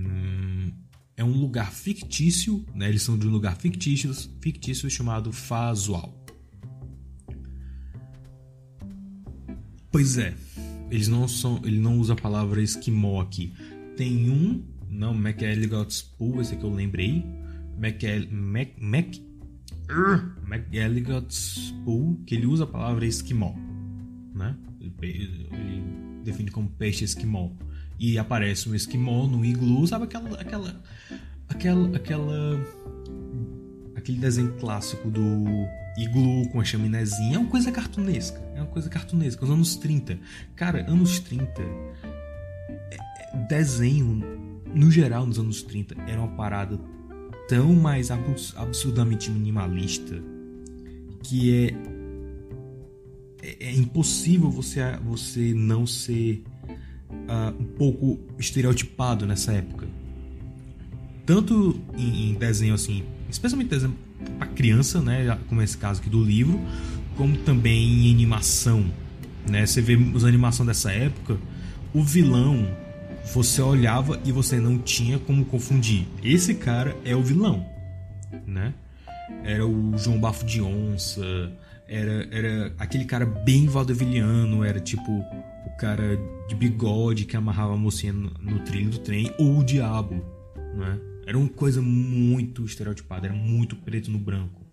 [1.16, 2.88] é um lugar fictício, né?
[2.88, 6.14] Eles são de um lugar fictício, fictício chamado Fazual.
[9.90, 10.34] Pois é,
[10.90, 13.52] eles não são, ele não usa a palavra esquimó aqui.
[13.96, 17.24] Tem um, não, McElligot's esse que eu lembrei,
[17.78, 18.02] Mac,
[18.80, 19.16] Mac,
[20.46, 23.54] McGilligot's Pool, que ele usa a palavra esquimó,
[24.34, 24.56] né?
[24.80, 25.84] Ele, ele
[26.24, 27.50] define como peixe esquimó.
[27.98, 30.82] E aparece um esquimó no iglu, sabe aquela aquela
[31.48, 32.60] aquela aquela
[33.96, 38.88] aquele desenho clássico do iglu com a chaminézinha, é uma coisa cartunesca, é uma coisa
[38.88, 40.18] cartunesca, os anos 30.
[40.54, 44.22] Cara, anos 30 é, é, desenho,
[44.74, 46.78] no geral, nos anos 30, era uma parada
[47.48, 50.22] tão mais absurdamente minimalista
[51.22, 51.74] que é,
[53.42, 56.42] é, é impossível você, você não ser
[57.10, 59.86] uh, um pouco estereotipado nessa época.
[61.24, 63.96] Tanto em, em desenho assim, especialmente desenho
[64.38, 66.60] para criança, né, como esse caso aqui do livro,
[67.16, 68.84] como também em animação,
[69.48, 69.64] né?
[69.64, 71.38] Você vê as animações dessa época,
[71.94, 72.66] o vilão
[73.32, 76.06] você olhava e você não tinha como confundir.
[76.22, 77.66] Esse cara é o vilão,
[78.46, 78.72] né?
[79.42, 81.52] Era o João Bafo de Onça,
[81.88, 87.76] era, era aquele cara bem vaudevilliano, era tipo o cara de bigode que amarrava a
[87.76, 90.14] mocinha no, no trilho do trem, ou o diabo,
[90.74, 90.98] né?
[91.26, 94.64] Era uma coisa muito estereotipada, era muito preto no branco.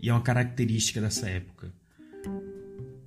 [0.00, 1.72] E é uma característica dessa época.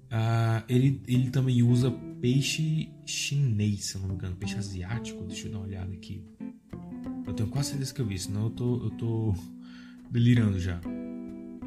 [0.10, 5.24] Uh, ele, ele também usa peixe chinês, se eu não me engano, peixe asiático.
[5.26, 6.24] Deixa eu dar uma olhada aqui.
[7.26, 9.36] Eu tenho quase certeza que eu vi, senão eu tô, eu tô
[10.10, 10.80] delirando já.
[10.80, 11.62] Uh,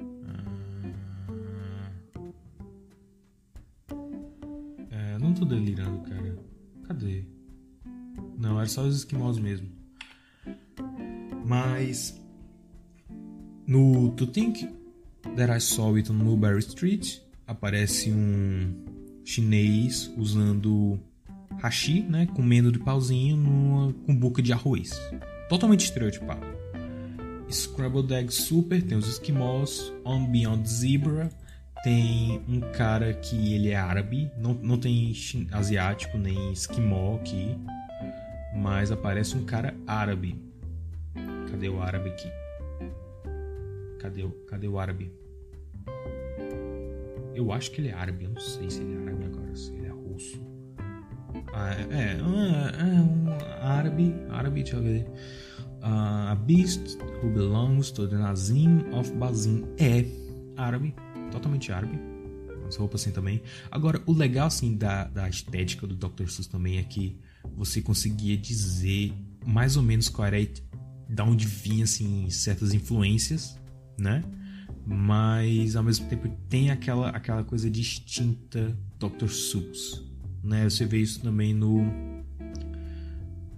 [4.90, 6.38] é, não tô delirando, cara.
[6.84, 7.24] Cadê?
[8.38, 9.68] Não, era só os esquimós mesmo.
[11.44, 12.18] Mas
[13.66, 14.68] no To Think
[15.36, 18.89] That I Saw It on Mulberry Street aparece um
[19.24, 20.98] chinês usando
[21.58, 25.00] hashi, né, comendo de pauzinho numa, com boca de arroz.
[25.48, 26.46] Totalmente estereotipado.
[27.50, 31.30] Scrambled Egg Super tem os esquimós, On Beyond Zebra
[31.82, 35.12] tem um cara que ele é árabe, não, não tem
[35.50, 37.56] asiático nem esquimó aqui,
[38.54, 40.38] mas aparece um cara árabe.
[41.50, 42.28] Cadê o árabe aqui?
[43.98, 45.10] Cadê, cadê o árabe?
[47.34, 49.72] Eu acho que ele é árabe, eu não sei se ele é árabe agora, se
[49.74, 50.40] ele é russo.
[51.52, 53.26] Ah, é, é, é, é um
[53.62, 55.06] árabe, árabe, deixa eu ver.
[55.82, 60.04] Uh, a beast who belongs to the Nazim of Bazin é
[60.56, 60.94] árabe,
[61.30, 61.98] totalmente árabe.
[62.68, 63.42] As roupas assim também.
[63.70, 66.28] Agora, o legal assim da, da estética do Dr.
[66.28, 67.18] Seuss também é que
[67.56, 69.12] você conseguia dizer
[69.44, 70.36] mais ou menos qual era
[71.08, 73.58] da onde vinha assim certas influências,
[73.98, 74.22] né?
[74.92, 79.28] Mas ao mesmo tempo tem aquela, aquela coisa distinta Dr.
[79.28, 80.02] Seuss,
[80.42, 80.68] né?
[80.68, 81.86] Você vê isso também no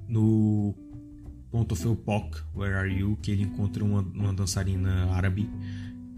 [0.06, 0.74] no
[1.50, 5.48] Ponto Pock, Where Are You, que ele encontra uma, uma dançarina árabe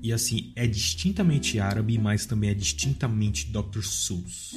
[0.03, 3.83] e assim é distintamente árabe, mas também é distintamente Dr.
[3.83, 4.55] Seuss.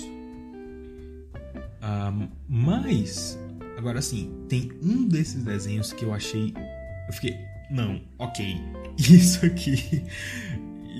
[1.84, 3.38] Uh, mas
[3.78, 6.52] agora assim tem um desses desenhos que eu achei,
[7.08, 7.38] eu fiquei
[7.70, 8.58] não, ok.
[8.98, 10.04] Isso aqui.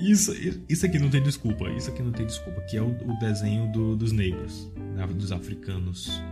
[0.00, 0.32] Isso,
[0.68, 1.68] isso aqui não tem desculpa.
[1.70, 2.60] Isso aqui não tem desculpa.
[2.62, 6.22] Que é o, o desenho do, dos negros, né, dos africanos.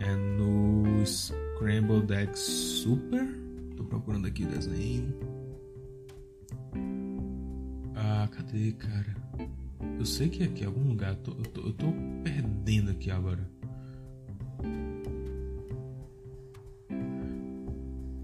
[0.00, 3.26] É no Scrambled Egg Super.
[3.76, 5.14] Tô procurando aqui o desenho.
[7.94, 9.16] Ah, cadê, cara?
[9.98, 11.10] Eu sei que é aqui em algum lugar.
[11.10, 11.92] Eu tô, eu tô, eu tô
[12.24, 13.48] perdendo aqui agora.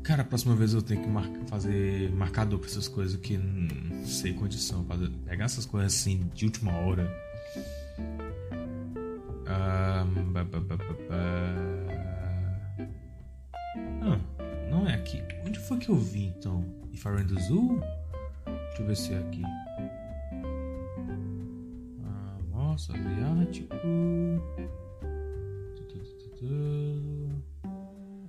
[0.04, 4.04] Cara, a próxima vez eu tenho que mar fazer marcador pra essas coisas que não
[4.04, 4.84] sei condição.
[4.84, 7.10] Pra pegar essas coisas assim de última hora.
[9.46, 10.78] Um, ba, ba, ba,
[14.02, 14.20] ah,
[14.70, 15.22] não é aqui.
[15.46, 16.62] Onde foi que eu vi então?
[16.92, 17.80] I Ran do Zoo?
[18.44, 19.42] Deixa eu ver se é aqui.
[22.04, 23.74] Ah, nossa, asiático.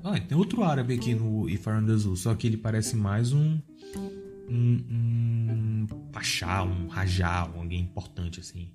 [0.07, 3.57] Ah, tem outro árabe aqui no Ifar Azul, só que ele parece mais um.
[4.47, 4.79] Um.
[4.87, 5.87] Um.
[6.13, 8.67] Pachá, um rajá, alguém importante assim.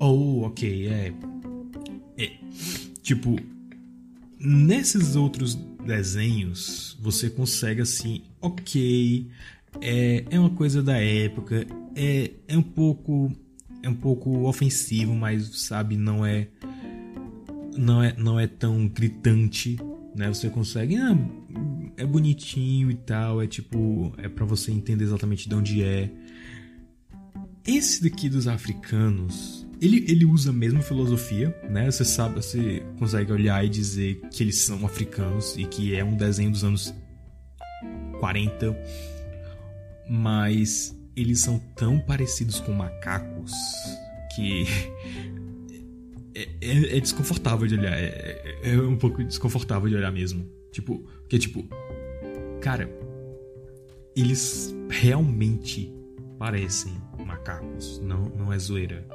[0.00, 1.14] Oh, ok, é.
[2.18, 2.32] É.
[3.02, 3.36] Tipo.
[4.36, 8.24] Nesses outros desenhos, você consegue assim.
[8.40, 9.30] Ok.
[9.80, 11.64] É, é uma coisa da época.
[11.94, 13.30] É, é um pouco.
[13.80, 16.48] É um pouco ofensivo, mas sabe, não é
[17.76, 19.76] não é, não é tão gritante,
[20.14, 20.28] né?
[20.28, 21.16] Você consegue, ah,
[21.96, 26.10] é bonitinho e tal, é tipo, é para você entender exatamente de onde é.
[27.66, 31.90] Esse daqui dos africanos, ele, ele usa a mesma filosofia, né?
[31.90, 36.16] Você sabe, você consegue olhar e dizer que eles são africanos e que é um
[36.16, 36.94] desenho dos anos
[38.20, 38.76] 40,
[40.08, 43.52] mas eles são tão parecidos com macacos
[44.34, 44.66] que
[46.36, 47.94] é, é, é, desconfortável de olhar.
[47.94, 50.46] É, é, é, um pouco desconfortável de olhar mesmo.
[50.70, 51.66] Tipo, que tipo.
[52.60, 52.90] Cara,
[54.14, 55.92] eles realmente
[56.38, 56.92] parecem
[57.24, 58.00] macacos.
[58.00, 59.06] Não, não é zoeira.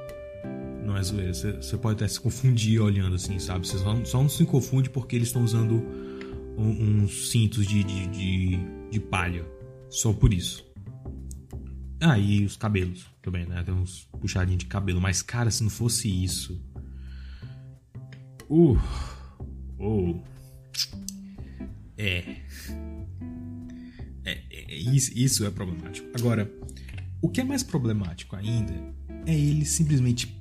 [0.83, 1.33] Não é zoeira.
[1.33, 3.67] Você, pode até se confundir olhando assim, sabe?
[3.67, 5.75] Você só, só não se confunde porque eles estão usando
[6.57, 9.45] um, uns cintos de, de, de, de palha.
[9.89, 10.65] Só por isso.
[12.01, 13.61] Ah, e os cabelos também, né?
[13.63, 14.99] Tem uns puxadinhos de cabelo.
[14.99, 16.59] Mas, cara, se não fosse isso.
[18.51, 18.77] Uh.
[19.79, 20.19] Oh.
[21.97, 22.35] É.
[24.25, 26.09] É, é, isso, isso é problemático.
[26.13, 26.51] Agora,
[27.21, 28.73] o que é mais problemático ainda
[29.25, 30.37] é eles simplesmente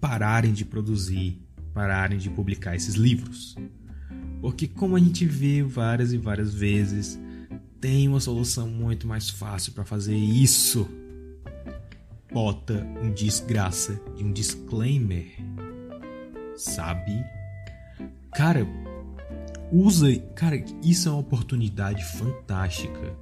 [0.00, 1.38] pararem de produzir,
[1.74, 3.54] pararem de publicar esses livros.
[4.40, 7.20] Porque, como a gente vê várias e várias vezes,
[7.78, 10.88] tem uma solução muito mais fácil para fazer isso.
[12.32, 15.26] Bota um desgraça e um disclaimer.
[16.56, 17.22] Sabe?
[18.32, 18.66] Cara,
[19.72, 20.14] usa.
[20.34, 23.14] Cara, isso é uma oportunidade fantástica.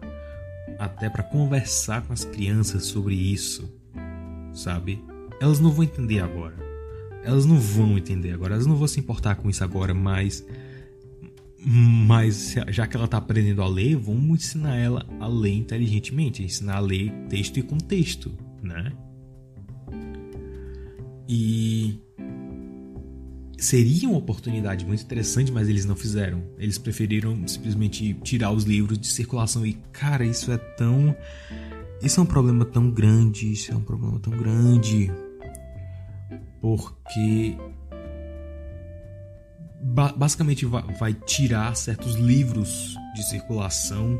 [0.79, 3.68] Até para conversar com as crianças sobre isso.
[4.53, 5.03] Sabe?
[5.40, 6.57] Elas não vão entender agora.
[7.23, 8.55] Elas não vão entender agora.
[8.55, 10.44] Elas não vão se importar com isso agora, mas
[11.61, 16.77] mas já que ela está aprendendo a ler, vamos ensinar ela a ler inteligentemente, ensinar
[16.77, 18.92] a ler texto e contexto, né?
[21.29, 21.99] E
[23.59, 26.42] seria uma oportunidade muito interessante, mas eles não fizeram.
[26.59, 31.14] Eles preferiram simplesmente tirar os livros de circulação e cara, isso é tão
[32.01, 35.11] isso é um problema tão grande, isso é um problema tão grande.
[36.61, 37.57] Porque
[40.16, 44.18] basicamente vai, vai tirar certos livros de circulação.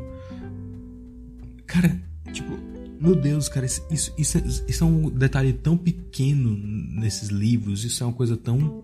[1.65, 1.97] Cara,
[2.33, 2.57] tipo,
[2.99, 6.57] meu Deus, cara, isso, isso, isso, é, isso é um detalhe tão pequeno
[6.99, 8.83] nesses livros, isso é uma coisa tão,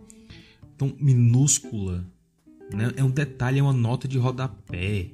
[0.78, 2.06] tão minúscula.
[2.74, 2.92] Né?
[2.96, 5.10] É um detalhe, é uma nota de rodapé,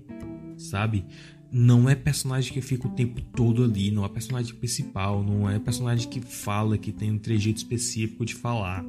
[0.58, 1.06] sabe?
[1.52, 5.60] Não é personagem que fica o tempo todo ali, não é personagem principal, não é
[5.60, 8.86] personagem que fala, que tem um trejeito específico de falar.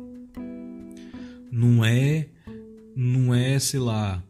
[1.50, 2.28] Não é
[2.94, 4.22] não é, sei lá,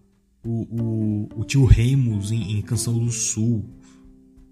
[0.44, 3.64] o, o, o tio Remus em, em, Canção do Sul.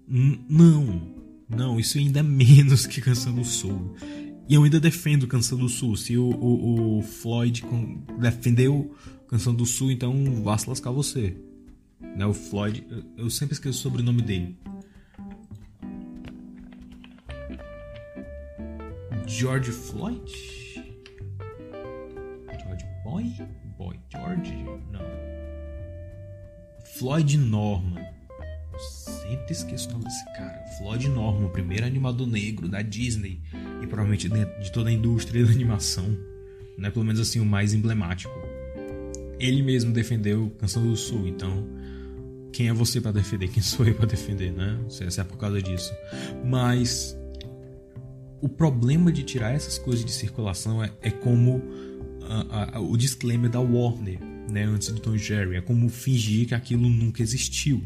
[0.07, 1.01] N não,
[1.49, 3.95] não, isso ainda é menos que Canção do Sul.
[4.51, 5.95] E eu ainda defendo Canção do Sul.
[5.95, 7.63] Se o, o, o Floyd
[8.19, 8.93] defendeu
[9.25, 11.37] Canção do Sul, então vá se lascar você.
[12.01, 12.85] Né, o Floyd,
[13.15, 14.57] eu sempre esqueço o sobrenome dele.
[19.25, 20.33] George Floyd?
[22.61, 23.33] George Boy?
[23.77, 24.53] Boy George?
[24.91, 24.99] Não.
[26.97, 28.01] Floyd Norman.
[28.77, 30.61] sempre esqueço o nome desse cara.
[30.77, 33.41] Floyd Norman, o primeiro animador negro da Disney
[33.81, 36.17] e provavelmente de toda a indústria da animação,
[36.77, 36.89] né?
[36.89, 38.33] Pelo menos assim o mais emblemático.
[39.39, 41.67] Ele mesmo defendeu Canção do Sul, então
[42.51, 43.47] quem é você para defender?
[43.47, 44.79] Quem sou eu para defender, né?
[44.89, 45.91] Se é por causa disso.
[46.45, 47.17] Mas
[48.41, 51.61] o problema de tirar essas coisas de circulação é, é como
[52.23, 54.19] a, a, o disclaimer da Warner,
[54.51, 57.83] né, antes do Tom Jerry, é como fingir que aquilo nunca existiu,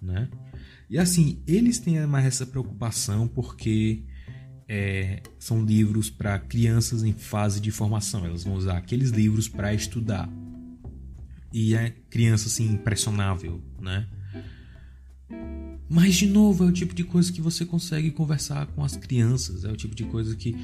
[0.00, 0.28] né?
[0.88, 4.02] E assim, eles têm mais essa preocupação porque
[4.68, 8.26] é, são livros para crianças em fase de formação.
[8.26, 10.28] Elas vão usar aqueles livros para estudar.
[11.52, 14.06] E é criança assim impressionável, né?
[15.88, 19.64] Mas de novo, é o tipo de coisa que você consegue conversar com as crianças,
[19.64, 20.54] é o tipo de coisa que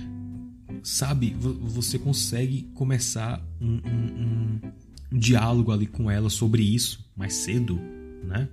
[0.82, 4.60] sabe, você consegue começar um, um,
[5.12, 7.80] um, diálogo ali com ela sobre isso mais cedo,
[8.22, 8.48] né?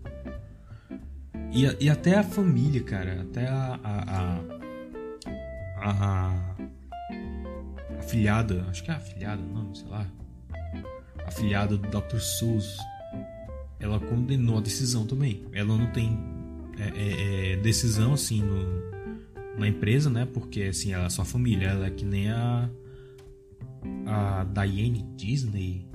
[1.51, 4.61] E, e até a família, cara, até a a, a,
[5.81, 6.55] a,
[7.97, 10.07] a filhada, acho que é a filhada, não, sei lá,
[11.25, 12.19] a filhada do Dr.
[12.19, 12.77] Seuss,
[13.79, 15.43] ela condenou a decisão também.
[15.53, 16.17] Ela não tem
[16.77, 20.25] é, é, é, decisão assim no, na empresa, né?
[20.25, 22.69] Porque assim, ela é sua família, ela é que nem a
[24.05, 25.87] a Diane Disney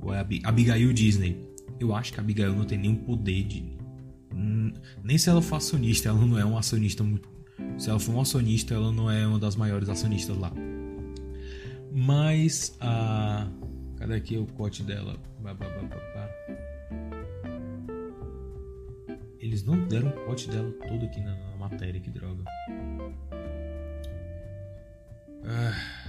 [0.00, 1.48] ou é a Abigail Disney.
[1.78, 3.80] Eu acho que a Abigail não tem nenhum poder de
[5.02, 7.28] nem se ela for acionista, ela não é um acionista muito
[7.78, 10.52] se ela for um acionista, ela não é uma das maiores acionistas lá.
[11.92, 13.48] Mas a
[13.98, 15.16] cadê aqui o corte dela?
[19.38, 22.44] Eles não deram o pote dela todo aqui na, na matéria, que droga.
[25.44, 26.00] Ah.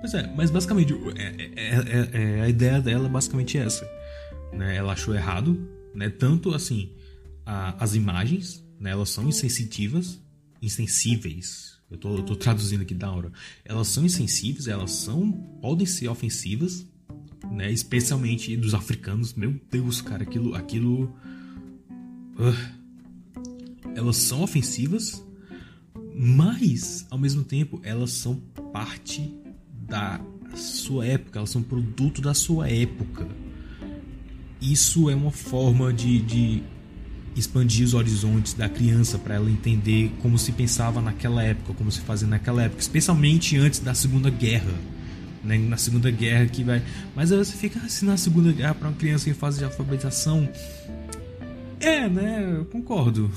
[0.00, 1.22] Pois é, mas basicamente é,
[1.56, 3.88] é, é, é, a ideia dela é basicamente essa.
[4.52, 4.76] Né?
[4.76, 5.56] Ela achou errado,
[5.94, 6.10] né?
[6.10, 6.92] tanto assim,
[7.44, 8.90] a, as imagens, né?
[8.90, 10.20] elas são insensitivas,
[10.60, 11.78] insensíveis.
[11.90, 13.30] Eu tô, eu tô traduzindo aqui da hora.
[13.64, 15.30] Elas são insensíveis, elas são
[15.60, 16.86] podem ser ofensivas,
[17.50, 17.70] né?
[17.70, 19.34] Especialmente dos africanos.
[19.34, 21.14] Meu Deus, cara, aquilo, aquilo.
[22.38, 22.82] Uh,
[23.94, 25.22] elas são ofensivas,
[26.14, 28.36] Mas, ao mesmo tempo, elas são
[28.72, 29.34] parte
[29.70, 30.20] da
[30.54, 33.28] sua época, elas são produto da sua época.
[34.60, 36.62] Isso é uma forma de, de
[37.36, 42.00] expandir os horizontes da criança para ela entender como se pensava naquela época, como se
[42.00, 44.72] fazia naquela época, especialmente antes da Segunda Guerra.
[45.42, 45.58] Né?
[45.58, 46.82] Na Segunda Guerra que vai.
[47.16, 50.48] Mas aí você fica assim na Segunda Guerra para uma criança em fase de alfabetização.
[51.80, 52.56] É, né?
[52.58, 53.30] Eu concordo.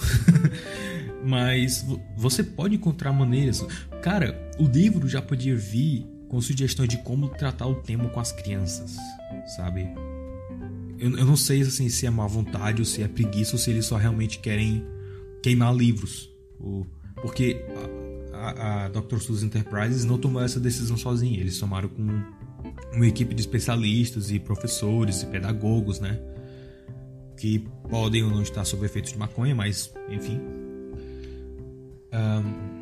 [1.26, 1.84] Mas
[2.16, 3.66] você pode encontrar maneiras.
[4.04, 8.32] Cara, o livro já podia vir com sugestões de como tratar o tema com as
[8.32, 8.98] crianças,
[9.56, 9.88] sabe?
[10.98, 13.70] Eu, eu não sei assim, se é má vontade ou se é preguiça ou se
[13.70, 14.86] eles só realmente querem
[15.42, 16.30] queimar livros.
[16.60, 16.86] Ou,
[17.22, 17.62] porque
[18.34, 19.20] a, a, a Dr.
[19.20, 21.40] Seuss Enterprises não tomou essa decisão sozinha.
[21.40, 22.24] Eles tomaram com
[22.94, 26.20] uma equipe de especialistas e professores e pedagogos, né?
[27.38, 30.40] Que podem ou não estar sob efeitos de maconha, mas enfim.
[32.14, 32.76] Um,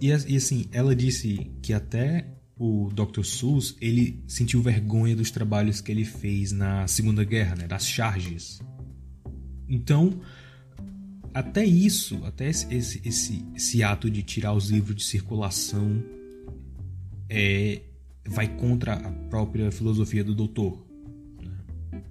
[0.00, 2.26] e, e assim, ela disse que até
[2.62, 3.24] o Dr.
[3.24, 8.60] Seuss, ele sentiu vergonha dos trabalhos que ele fez na Segunda Guerra, né, das charges.
[9.66, 10.20] Então,
[11.32, 16.04] até isso, até esse, esse, esse, esse ato de tirar os livros de circulação
[17.30, 17.80] é,
[18.26, 20.86] vai contra a própria filosofia do doutor.
[21.42, 22.02] Né?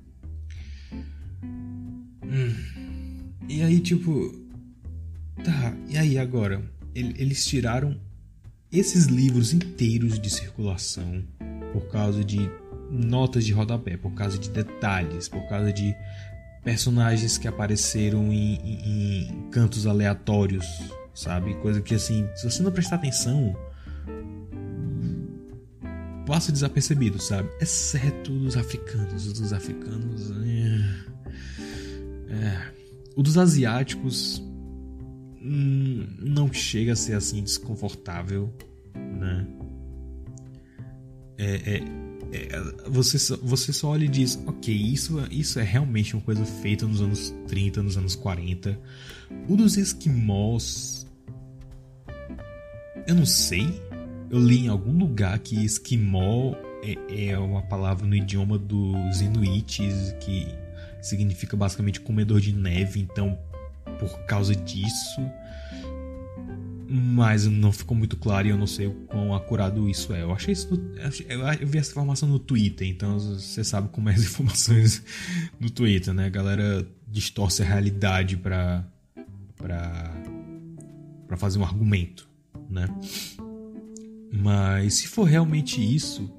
[2.24, 3.30] Hum.
[3.48, 4.34] E aí, tipo.
[5.44, 6.60] Tá, e aí agora?
[6.96, 8.09] Eles tiraram
[8.72, 11.24] esses livros inteiros de circulação
[11.74, 12.50] por causa de
[12.92, 15.96] notas de rodapé, por causa de detalhes, por causa de
[16.64, 20.66] personagens que apareceram em, em, em cantos aleatórios,
[21.14, 21.56] sabe?
[21.56, 23.56] Coisa que assim, se você não prestar atenção,
[26.26, 27.50] passa desapercebido, sabe?
[27.60, 29.26] Exceto dos africanos.
[29.26, 30.32] Os dos africanos.
[30.32, 32.72] É, é.
[33.16, 34.44] O dos asiáticos
[35.42, 38.54] Hum, não chega a ser assim desconfortável,
[38.96, 39.48] né?
[41.38, 41.84] É, é,
[42.32, 46.44] é, você, só, você só olha e diz, ok, isso, isso é realmente uma coisa
[46.44, 48.78] feita nos anos 30, nos anos 40.
[49.48, 51.08] O dos esquimós.
[53.08, 53.82] Eu não sei.
[54.30, 60.14] Eu li em algum lugar que esquimó é, é uma palavra no idioma dos inuites
[60.20, 60.48] que
[61.02, 63.40] significa basicamente comedor de neve, então
[64.00, 65.22] por causa disso.
[66.88, 70.24] Mas não ficou muito claro e eu não sei o quão acurado isso é.
[70.24, 70.74] Eu achei isso.
[70.74, 70.96] No,
[71.62, 75.04] eu vi essa informação no Twitter, então você sabe como é as informações
[75.60, 76.26] no Twitter, né?
[76.26, 78.84] A galera distorce a realidade pra.
[79.56, 80.12] pra.
[81.28, 82.28] pra fazer um argumento,
[82.68, 82.88] né?
[84.32, 86.32] Mas se for realmente isso,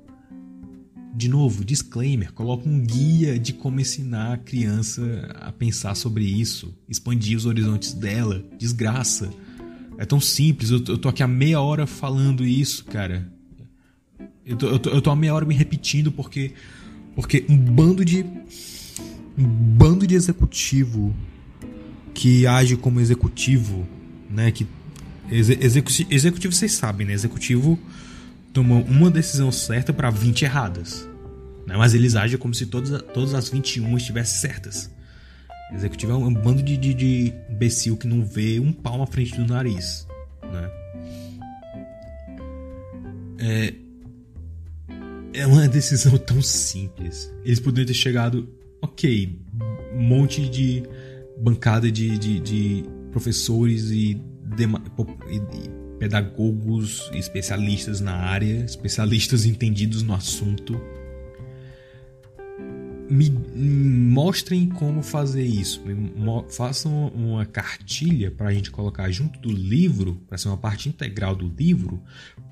[1.12, 6.74] de novo, disclaimer, coloca um guia de como ensinar a criança a pensar sobre isso,
[6.88, 9.30] expandir os horizontes dela, desgraça.
[9.98, 13.30] É tão simples, eu tô, aqui há meia hora falando isso, cara.
[14.46, 16.52] Eu tô, eu tô, eu tô há meia hora me repetindo porque
[17.14, 18.24] porque um bando de
[19.36, 21.14] um bando de executivo
[22.14, 23.86] que age como executivo,
[24.28, 24.66] né, que
[25.30, 27.12] executivo, executivo vocês sabem, né?
[27.12, 27.78] Executivo
[28.52, 31.08] tomam uma decisão certa para 20 erradas.
[31.66, 31.76] Né?
[31.76, 34.90] Mas eles agem como se todas, todas as 21 estivessem certas.
[35.70, 39.06] O executivo é um bando de, de, de imbecil que não vê um pau na
[39.06, 40.06] frente do nariz.
[40.42, 40.70] Né?
[43.38, 43.74] É,
[45.32, 47.32] é uma decisão tão simples.
[47.44, 48.48] Eles poderiam ter chegado,
[48.82, 49.40] ok,
[49.94, 50.82] um monte de
[51.40, 54.20] bancada de, de, de professores e,
[54.58, 60.80] e, e pedagogos especialistas na área, especialistas entendidos no assunto.
[63.10, 65.82] Me mostrem como fazer isso.
[66.48, 71.36] Façam uma cartilha para a gente colocar junto do livro, para ser uma parte integral
[71.36, 72.02] do livro,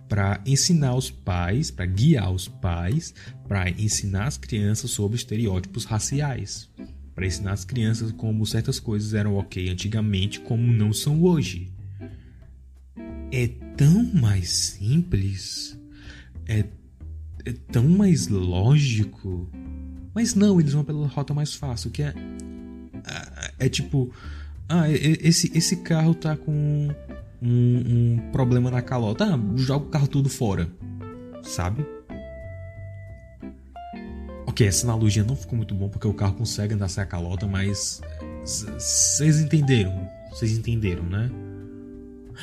[0.09, 3.15] para ensinar os pais, para guiar os pais,
[3.47, 6.69] para ensinar as crianças sobre estereótipos raciais,
[7.15, 11.78] para ensinar as crianças como certas coisas eram ok antigamente, como não são hoje
[13.31, 15.79] é tão mais simples,
[16.47, 16.64] é,
[17.45, 19.49] é tão mais lógico.
[20.14, 22.14] Mas não, eles vão pela rota mais fácil, que é.
[23.59, 24.12] É, é tipo.
[24.68, 26.89] Ah, esse, esse carro tá com
[27.41, 29.24] um, um problema na calota.
[29.24, 30.68] Ah, joga o carro tudo fora.
[31.43, 31.87] Sabe?
[34.47, 37.47] Ok, essa analogia não ficou muito bom porque o carro consegue andar sem a calota,
[37.47, 38.01] mas.
[38.43, 40.11] Vocês entenderam?
[40.31, 41.31] Vocês entenderam, né?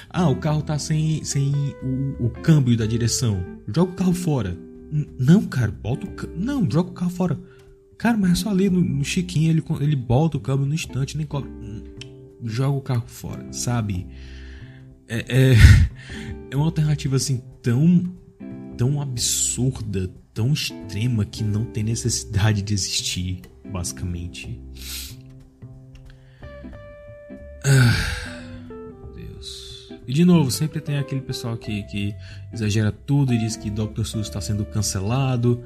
[0.10, 3.44] Ah, o carro tá sem, sem o, o câmbio da direção.
[3.68, 4.58] Joga o carro fora.
[5.20, 7.40] Não, cara, bota o Não, joga o carro fora.
[7.98, 11.18] Cara, mas é só ali no, no Chiquinho ele, ele bota o câmbio no instante,
[11.18, 11.50] nem cobra.
[12.44, 14.08] Joga o carro fora, sabe?
[15.08, 15.56] é, é,
[16.52, 18.04] é uma alternativa assim tão,
[18.78, 23.42] tão absurda, tão extrema que não tem necessidade de existir,
[23.72, 24.60] basicamente.
[27.64, 28.25] Ah.
[30.08, 32.16] E de novo, sempre tem aquele pessoal que, que
[32.54, 34.04] exagera tudo e diz que Dr.
[34.04, 35.64] Seuss está sendo cancelado.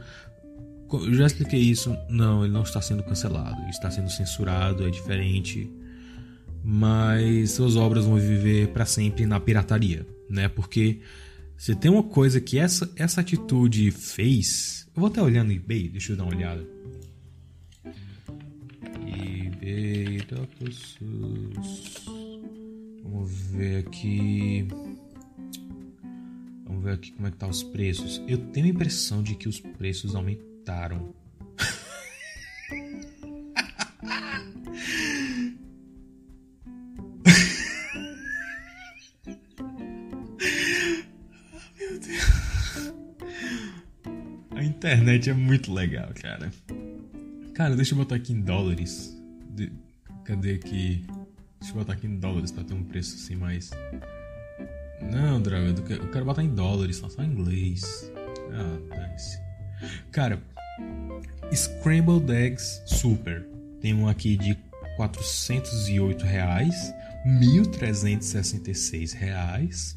[0.92, 1.96] Eu já expliquei isso.
[2.10, 3.62] Não, ele não está sendo cancelado.
[3.62, 5.70] Ele está sendo censurado, é diferente.
[6.64, 10.48] Mas suas obras vão viver para sempre na pirataria, né?
[10.48, 11.02] Porque
[11.58, 14.88] se tem uma coisa que essa, essa atitude fez.
[14.96, 16.66] Eu vou até olhar no eBay, deixa eu dar uma olhada.
[19.06, 20.72] eBay Dr.
[20.72, 21.99] Seuss.
[23.04, 24.68] Vamos ver aqui.
[26.66, 28.22] Vamos ver aqui como é que tá os preços.
[28.28, 31.14] Eu tenho a impressão de que os preços aumentaram.
[44.52, 46.52] A internet é muito legal, cara.
[47.54, 49.18] Cara, deixa eu botar aqui em dólares.
[49.50, 49.72] De...
[50.24, 51.06] Cadê aqui?
[51.60, 53.72] Deixa eu botar aqui em dólares pra ter um preço assim mais.
[55.02, 58.12] Não, droga, eu quero botar em dólares, só em inglês.
[58.52, 59.40] Ah, dane-se.
[60.12, 60.42] Cara,
[61.54, 63.46] Scrambled Eggs Super.
[63.82, 64.58] Tem um aqui de
[64.98, 66.94] 408 reais,
[67.26, 69.96] 1.366 reais.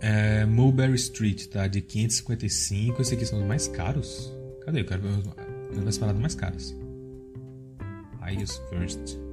[0.00, 3.02] É, Mulberry Street tá de 555.
[3.02, 4.32] Esses aqui são os mais caros.
[4.64, 4.80] Cadê?
[4.80, 6.74] Eu quero ver as paradas mais caras.
[8.20, 9.29] Highest First.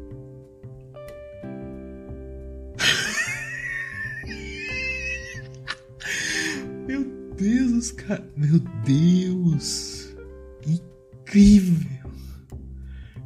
[7.88, 8.34] Deus, cara.
[8.36, 10.16] Meu Deus
[10.66, 12.12] incrível.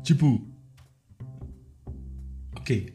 [0.03, 0.47] Tipo.
[2.55, 2.93] Ok.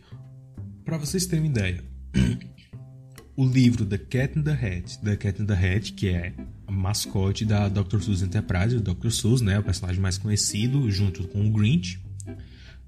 [0.84, 1.84] Pra vocês terem uma ideia.
[3.36, 6.34] o livro The Cat in the Hat, The Cat in the Hat, que é
[6.66, 8.00] a mascote da Dr.
[8.00, 9.10] Seuss Enterprise, o Dr.
[9.10, 12.00] Seuss, né, o personagem mais conhecido, junto com o Grinch.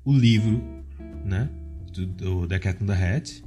[0.05, 0.63] O livro,
[1.25, 1.51] né,
[1.93, 3.45] do, do The Cat in the Hat,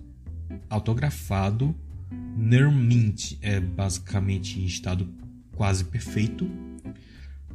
[0.69, 1.75] autografado,
[2.37, 5.20] near mint, é basicamente em estado
[5.55, 6.49] quase perfeito,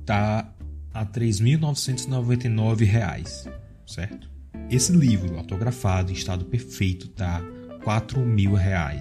[0.05, 0.53] tá
[0.93, 3.51] a R$ 3.999,
[3.87, 4.31] certo?
[4.71, 9.01] Esse livro, autografado, em estado perfeito, tá R$ 4.000.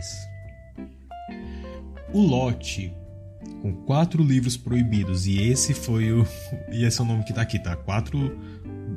[2.13, 2.93] O lote
[3.61, 6.25] com quatro livros proibidos e esse foi o
[6.71, 7.75] e esse é o nome que tá aqui, tá?
[7.75, 8.37] Quatro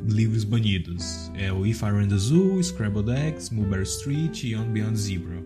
[0.07, 1.30] livros banidos.
[1.34, 5.42] É o If I Ran the Zoo, Scrambled Eggs, Mulberry Street e On Beyond Zebra.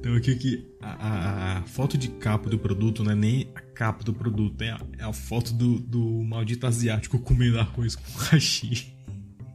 [0.00, 3.50] Tem um aqui que a, a, a, foto de capa do produto não é nem
[3.54, 7.96] a capa do produto, é a, é a foto do, do maldito asiático comendo arroz
[7.96, 8.94] com hashi.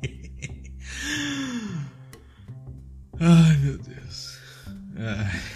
[3.19, 4.37] Ai meu Deus.
[4.95, 5.53] É.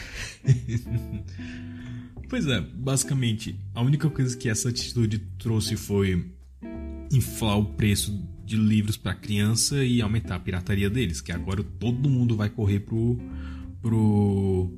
[2.29, 6.31] pois é, basicamente, a única coisa que essa atitude trouxe foi
[7.11, 12.09] inflar o preço de livros para criança e aumentar a pirataria deles, que agora todo
[12.09, 13.19] mundo vai correr pro
[13.81, 14.71] pro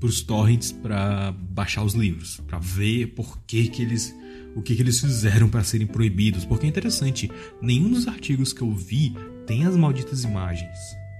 [0.00, 4.14] pros torrents para baixar os livros, para ver por que que eles
[4.54, 7.30] o que, que eles fizeram para serem proibidos, porque é interessante,
[7.60, 9.14] nenhum dos artigos que eu vi
[9.46, 10.78] tem as malditas imagens,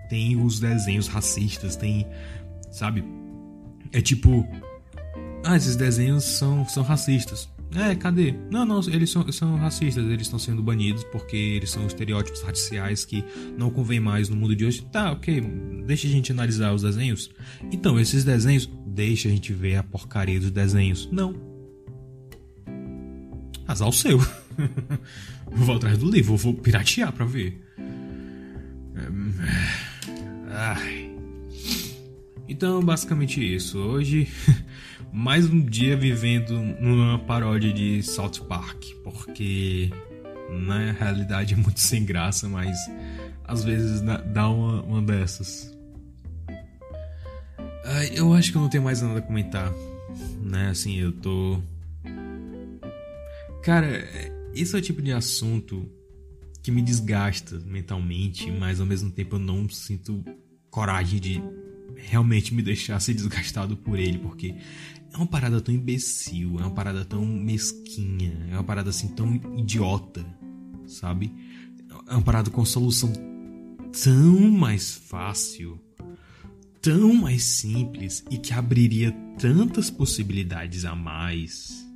[0.09, 2.07] tem os desenhos racistas, tem,
[2.73, 3.05] sabe?
[3.93, 4.49] É tipo,
[5.45, 7.47] ah, esses desenhos são, são racistas.
[7.77, 8.35] É, cadê?
[8.51, 13.05] Não, não, eles são, são racistas, eles estão sendo banidos porque eles são estereótipos raciais
[13.05, 13.23] que
[13.59, 14.83] não convém mais no mundo de hoje.
[14.91, 15.43] Tá, ok,
[15.87, 17.31] deixa a gente analisar os desenhos.
[17.71, 21.07] Então, esses desenhos, deixa a gente ver a porcaria dos desenhos.
[21.13, 21.35] Não.
[23.69, 24.19] Azar o seu.
[25.53, 27.61] vou atrás do livro, vou piratear pra ver.
[30.49, 31.15] Ai.
[32.49, 33.79] Então, basicamente isso.
[33.79, 34.29] Hoje,
[35.13, 39.91] mais um dia vivendo numa paródia de South Park, porque
[40.51, 42.77] na realidade é muito sem graça, mas
[43.45, 45.75] às vezes dá uma, uma dessas.
[47.85, 49.73] Ai, eu acho que eu não tenho mais nada a comentar,
[50.43, 50.69] né?
[50.71, 51.61] Assim, eu tô.
[53.63, 54.09] Cara,
[54.55, 55.89] esse é o tipo de assunto
[56.63, 60.25] que me desgasta mentalmente, mas ao mesmo tempo eu não sinto
[60.69, 61.43] coragem de
[61.95, 64.55] realmente me deixar ser desgastado por ele, porque
[65.17, 69.35] é uma parada tão imbecil, é uma parada tão mesquinha, é uma parada assim tão
[69.57, 70.25] idiota,
[70.87, 71.33] sabe?
[72.09, 73.13] É uma parada com solução
[74.05, 75.81] tão mais fácil,
[76.81, 81.87] tão mais simples e que abriria tantas possibilidades a mais.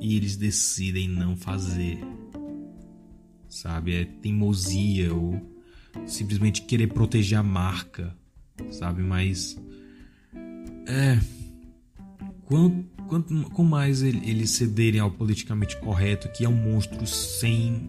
[0.00, 1.98] E eles decidem não fazer.
[3.48, 3.94] Sabe?
[3.94, 5.40] É teimosia ou
[6.06, 8.16] simplesmente querer proteger a marca
[8.70, 9.02] sabe?
[9.02, 9.58] Mas.
[10.86, 11.18] É.
[12.52, 17.86] Quanto, quanto com mais eles cederem ao politicamente correto, que é um monstro sem.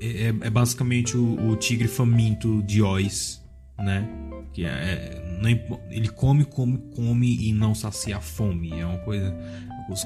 [0.00, 3.42] É, é, é basicamente o, o, tigre faminto de Oz,
[3.78, 4.08] né?
[4.54, 5.50] Que é, é não,
[5.90, 8.72] ele come, come, come e não sacia a fome.
[8.72, 9.36] É uma coisa.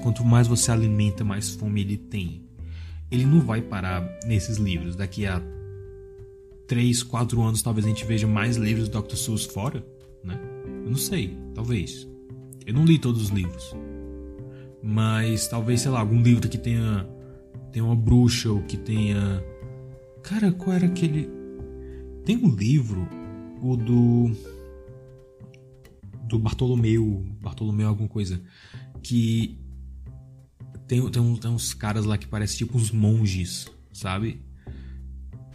[0.03, 2.43] Quanto mais você alimenta, mais fome ele tem.
[3.13, 4.97] Ele não vai parar nesses livros.
[4.97, 5.41] Daqui a
[6.67, 9.15] 3, 4 anos talvez a gente veja mais livros do Dr.
[9.15, 9.87] Seuss fora,
[10.25, 10.37] né?
[10.85, 12.09] Eu não sei, talvez.
[12.69, 13.75] Eu não li todos os livros.
[14.83, 17.09] Mas talvez, sei lá, algum livro que tenha
[17.73, 19.43] tenha uma bruxa ou que tenha
[20.23, 21.31] Cara, qual era aquele
[22.27, 23.09] Tem um livro
[23.63, 24.31] o do
[26.29, 28.43] do Bartolomeu, Bartolomeu alguma coisa,
[29.03, 29.59] que
[30.87, 34.43] tem, tem, tem uns caras lá que parecem tipo uns monges, sabe?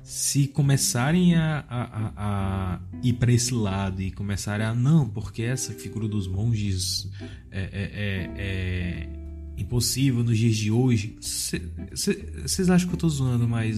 [0.04, 5.72] Se começarem a, a, a, ir para esse lado e começarem a não, porque essa
[5.74, 7.10] figura dos monges
[7.50, 9.10] é, é, é, é
[9.58, 11.16] impossível nos dias de hoje.
[11.22, 13.78] Vocês acham que eu tô zoando, mas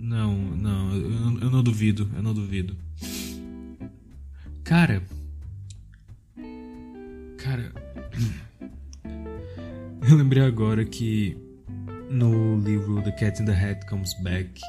[0.00, 2.76] não, não, eu, eu não duvido, eu não duvido.
[4.64, 5.02] Cara,
[7.38, 7.72] cara,
[10.08, 11.36] eu lembrei agora que
[12.10, 14.60] no livro The Cat in the Hat Comes Back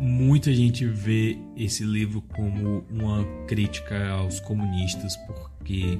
[0.00, 5.98] muita gente vê esse livro como uma crítica aos comunistas, porque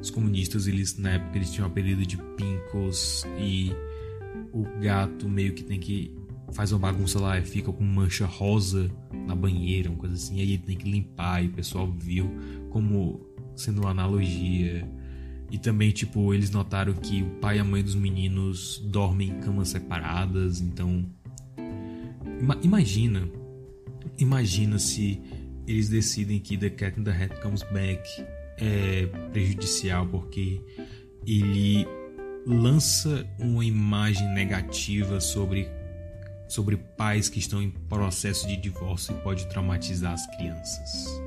[0.00, 3.72] os comunistas, eles na época eles tinham o apelido de pincos e
[4.52, 6.14] o gato meio que tem que
[6.52, 8.90] faz uma bagunça lá e fica com mancha rosa
[9.26, 12.30] na banheira, uma coisa assim, e aí ele tem que limpar e o pessoal viu
[12.70, 13.20] como
[13.56, 14.86] sendo uma analogia.
[15.50, 19.40] E também, tipo, eles notaram que o pai e a mãe dos meninos dormem em
[19.40, 21.06] camas separadas, então
[22.62, 23.28] imagina
[24.18, 25.20] Imagina se
[25.66, 28.02] eles decidem que The Cat in the Hat Comes Back
[28.56, 30.60] é prejudicial porque
[31.26, 31.86] ele
[32.46, 35.68] lança uma imagem negativa sobre
[36.48, 41.20] sobre pais que estão em processo de divórcio e pode traumatizar as crianças.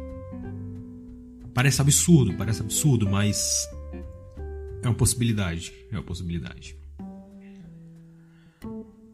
[1.54, 3.70] Parece absurdo, parece absurdo, mas
[4.82, 6.76] é uma possibilidade, é uma possibilidade.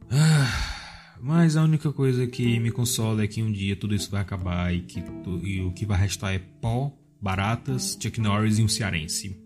[0.10, 0.67] Ah.
[1.28, 4.74] Mas a única coisa que me consola é que um dia tudo isso vai acabar
[4.74, 5.04] e que
[5.44, 6.90] e o que vai restar é pó,
[7.22, 9.38] baratas, Chuck Norris e um cearense.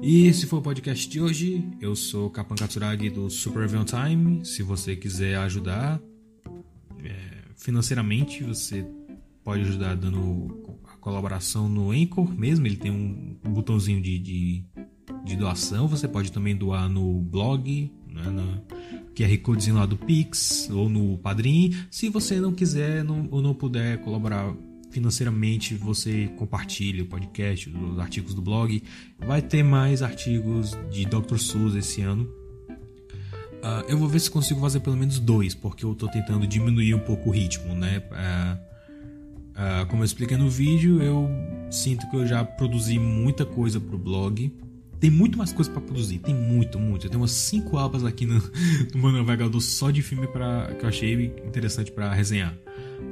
[0.00, 1.68] E esse foi o podcast de hoje.
[1.82, 4.42] Eu sou Kapan Katsuragi do Super Review Time.
[4.42, 6.00] Se você quiser ajudar
[7.04, 7.12] é,
[7.56, 8.86] financeiramente, você
[9.44, 12.66] pode ajudar dando a colaboração no Anchor mesmo.
[12.66, 14.64] Ele tem um botãozinho de, de,
[15.26, 15.86] de doação.
[15.88, 18.62] Você pode também doar no blog, né, na,
[19.14, 21.74] QR Codezinho lá do Pix ou no Padrim.
[21.90, 24.54] Se você não quiser não, ou não puder colaborar
[24.94, 28.80] financeiramente você compartilha o podcast, os artigos do blog.
[29.18, 31.36] Vai ter mais artigos de Dr.
[31.36, 32.22] Seuss esse ano.
[33.64, 36.94] Uh, eu vou ver se consigo fazer pelo menos dois, porque eu estou tentando diminuir
[36.94, 38.02] um pouco o ritmo, né?
[38.10, 41.28] Uh, uh, como eu expliquei no vídeo, eu
[41.70, 44.52] sinto que eu já produzi muita coisa pro blog.
[45.00, 47.06] Tem muito mais coisa para produzir, tem muito, muito.
[47.06, 48.40] Eu tenho umas 5 abas aqui no,
[48.94, 52.56] no meu navegador só de filme pra, que eu achei interessante para resenhar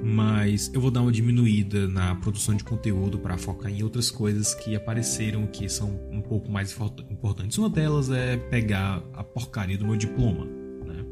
[0.03, 4.55] mas eu vou dar uma diminuída na produção de conteúdo para focar em outras coisas
[4.55, 6.77] que apareceram que são um pouco mais
[7.09, 7.57] importantes.
[7.59, 10.45] Uma delas é pegar a porcaria do meu diploma.
[10.45, 11.05] Né?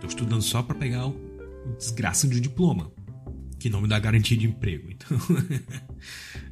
[0.00, 1.34] Tô estudando só para pegar o
[1.76, 2.92] desgraça de um diploma,
[3.58, 4.90] que não me dá garantia de emprego.
[4.90, 5.18] Então,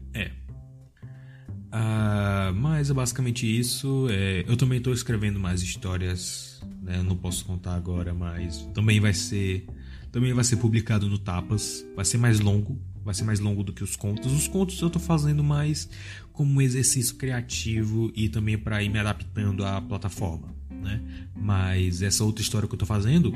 [1.73, 4.07] Uh, mas é basicamente isso.
[4.11, 6.61] É, eu também estou escrevendo mais histórias.
[6.83, 7.03] Né?
[7.03, 9.67] Não posso contar agora, mas também vai ser
[10.11, 11.87] também vai ser publicado no Tapas.
[11.97, 12.79] Vai ser mais longo.
[13.03, 14.31] Vai ser mais longo do que os contos.
[14.31, 15.89] Os contos eu tô fazendo mais
[16.33, 21.03] como um exercício criativo e também para ir me adaptando à plataforma, né?
[21.35, 23.33] Mas essa outra história que eu tô fazendo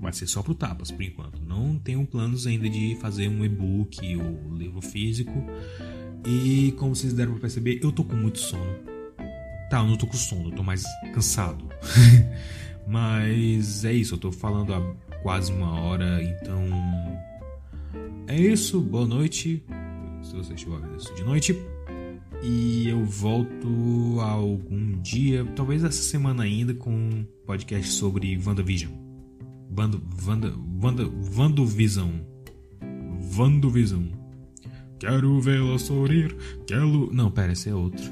[0.00, 1.42] vai ser só pro Tapas por enquanto.
[1.42, 5.32] Não tenho planos ainda de fazer um e-book ou livro físico.
[6.26, 8.76] E como vocês deram pra perceber, eu tô com muito sono.
[9.70, 11.68] Tá, eu não tô com sono, eu tô mais cansado.
[12.86, 14.80] Mas é isso, eu tô falando há
[15.22, 16.64] quase uma hora, então.
[18.26, 19.62] É isso, boa noite.
[20.22, 21.58] Se você estiver ouvindo isso de noite.
[22.42, 28.92] E eu volto algum dia, talvez essa semana ainda, com um podcast sobre WandaVision.
[29.70, 32.10] Vanda, Vanda, Vanda, Vandovision.
[33.18, 34.23] Vandovision.
[35.04, 36.34] Quero vê-la sorrir,
[36.66, 37.12] quero...
[37.12, 38.02] Não, pera, esse é outro.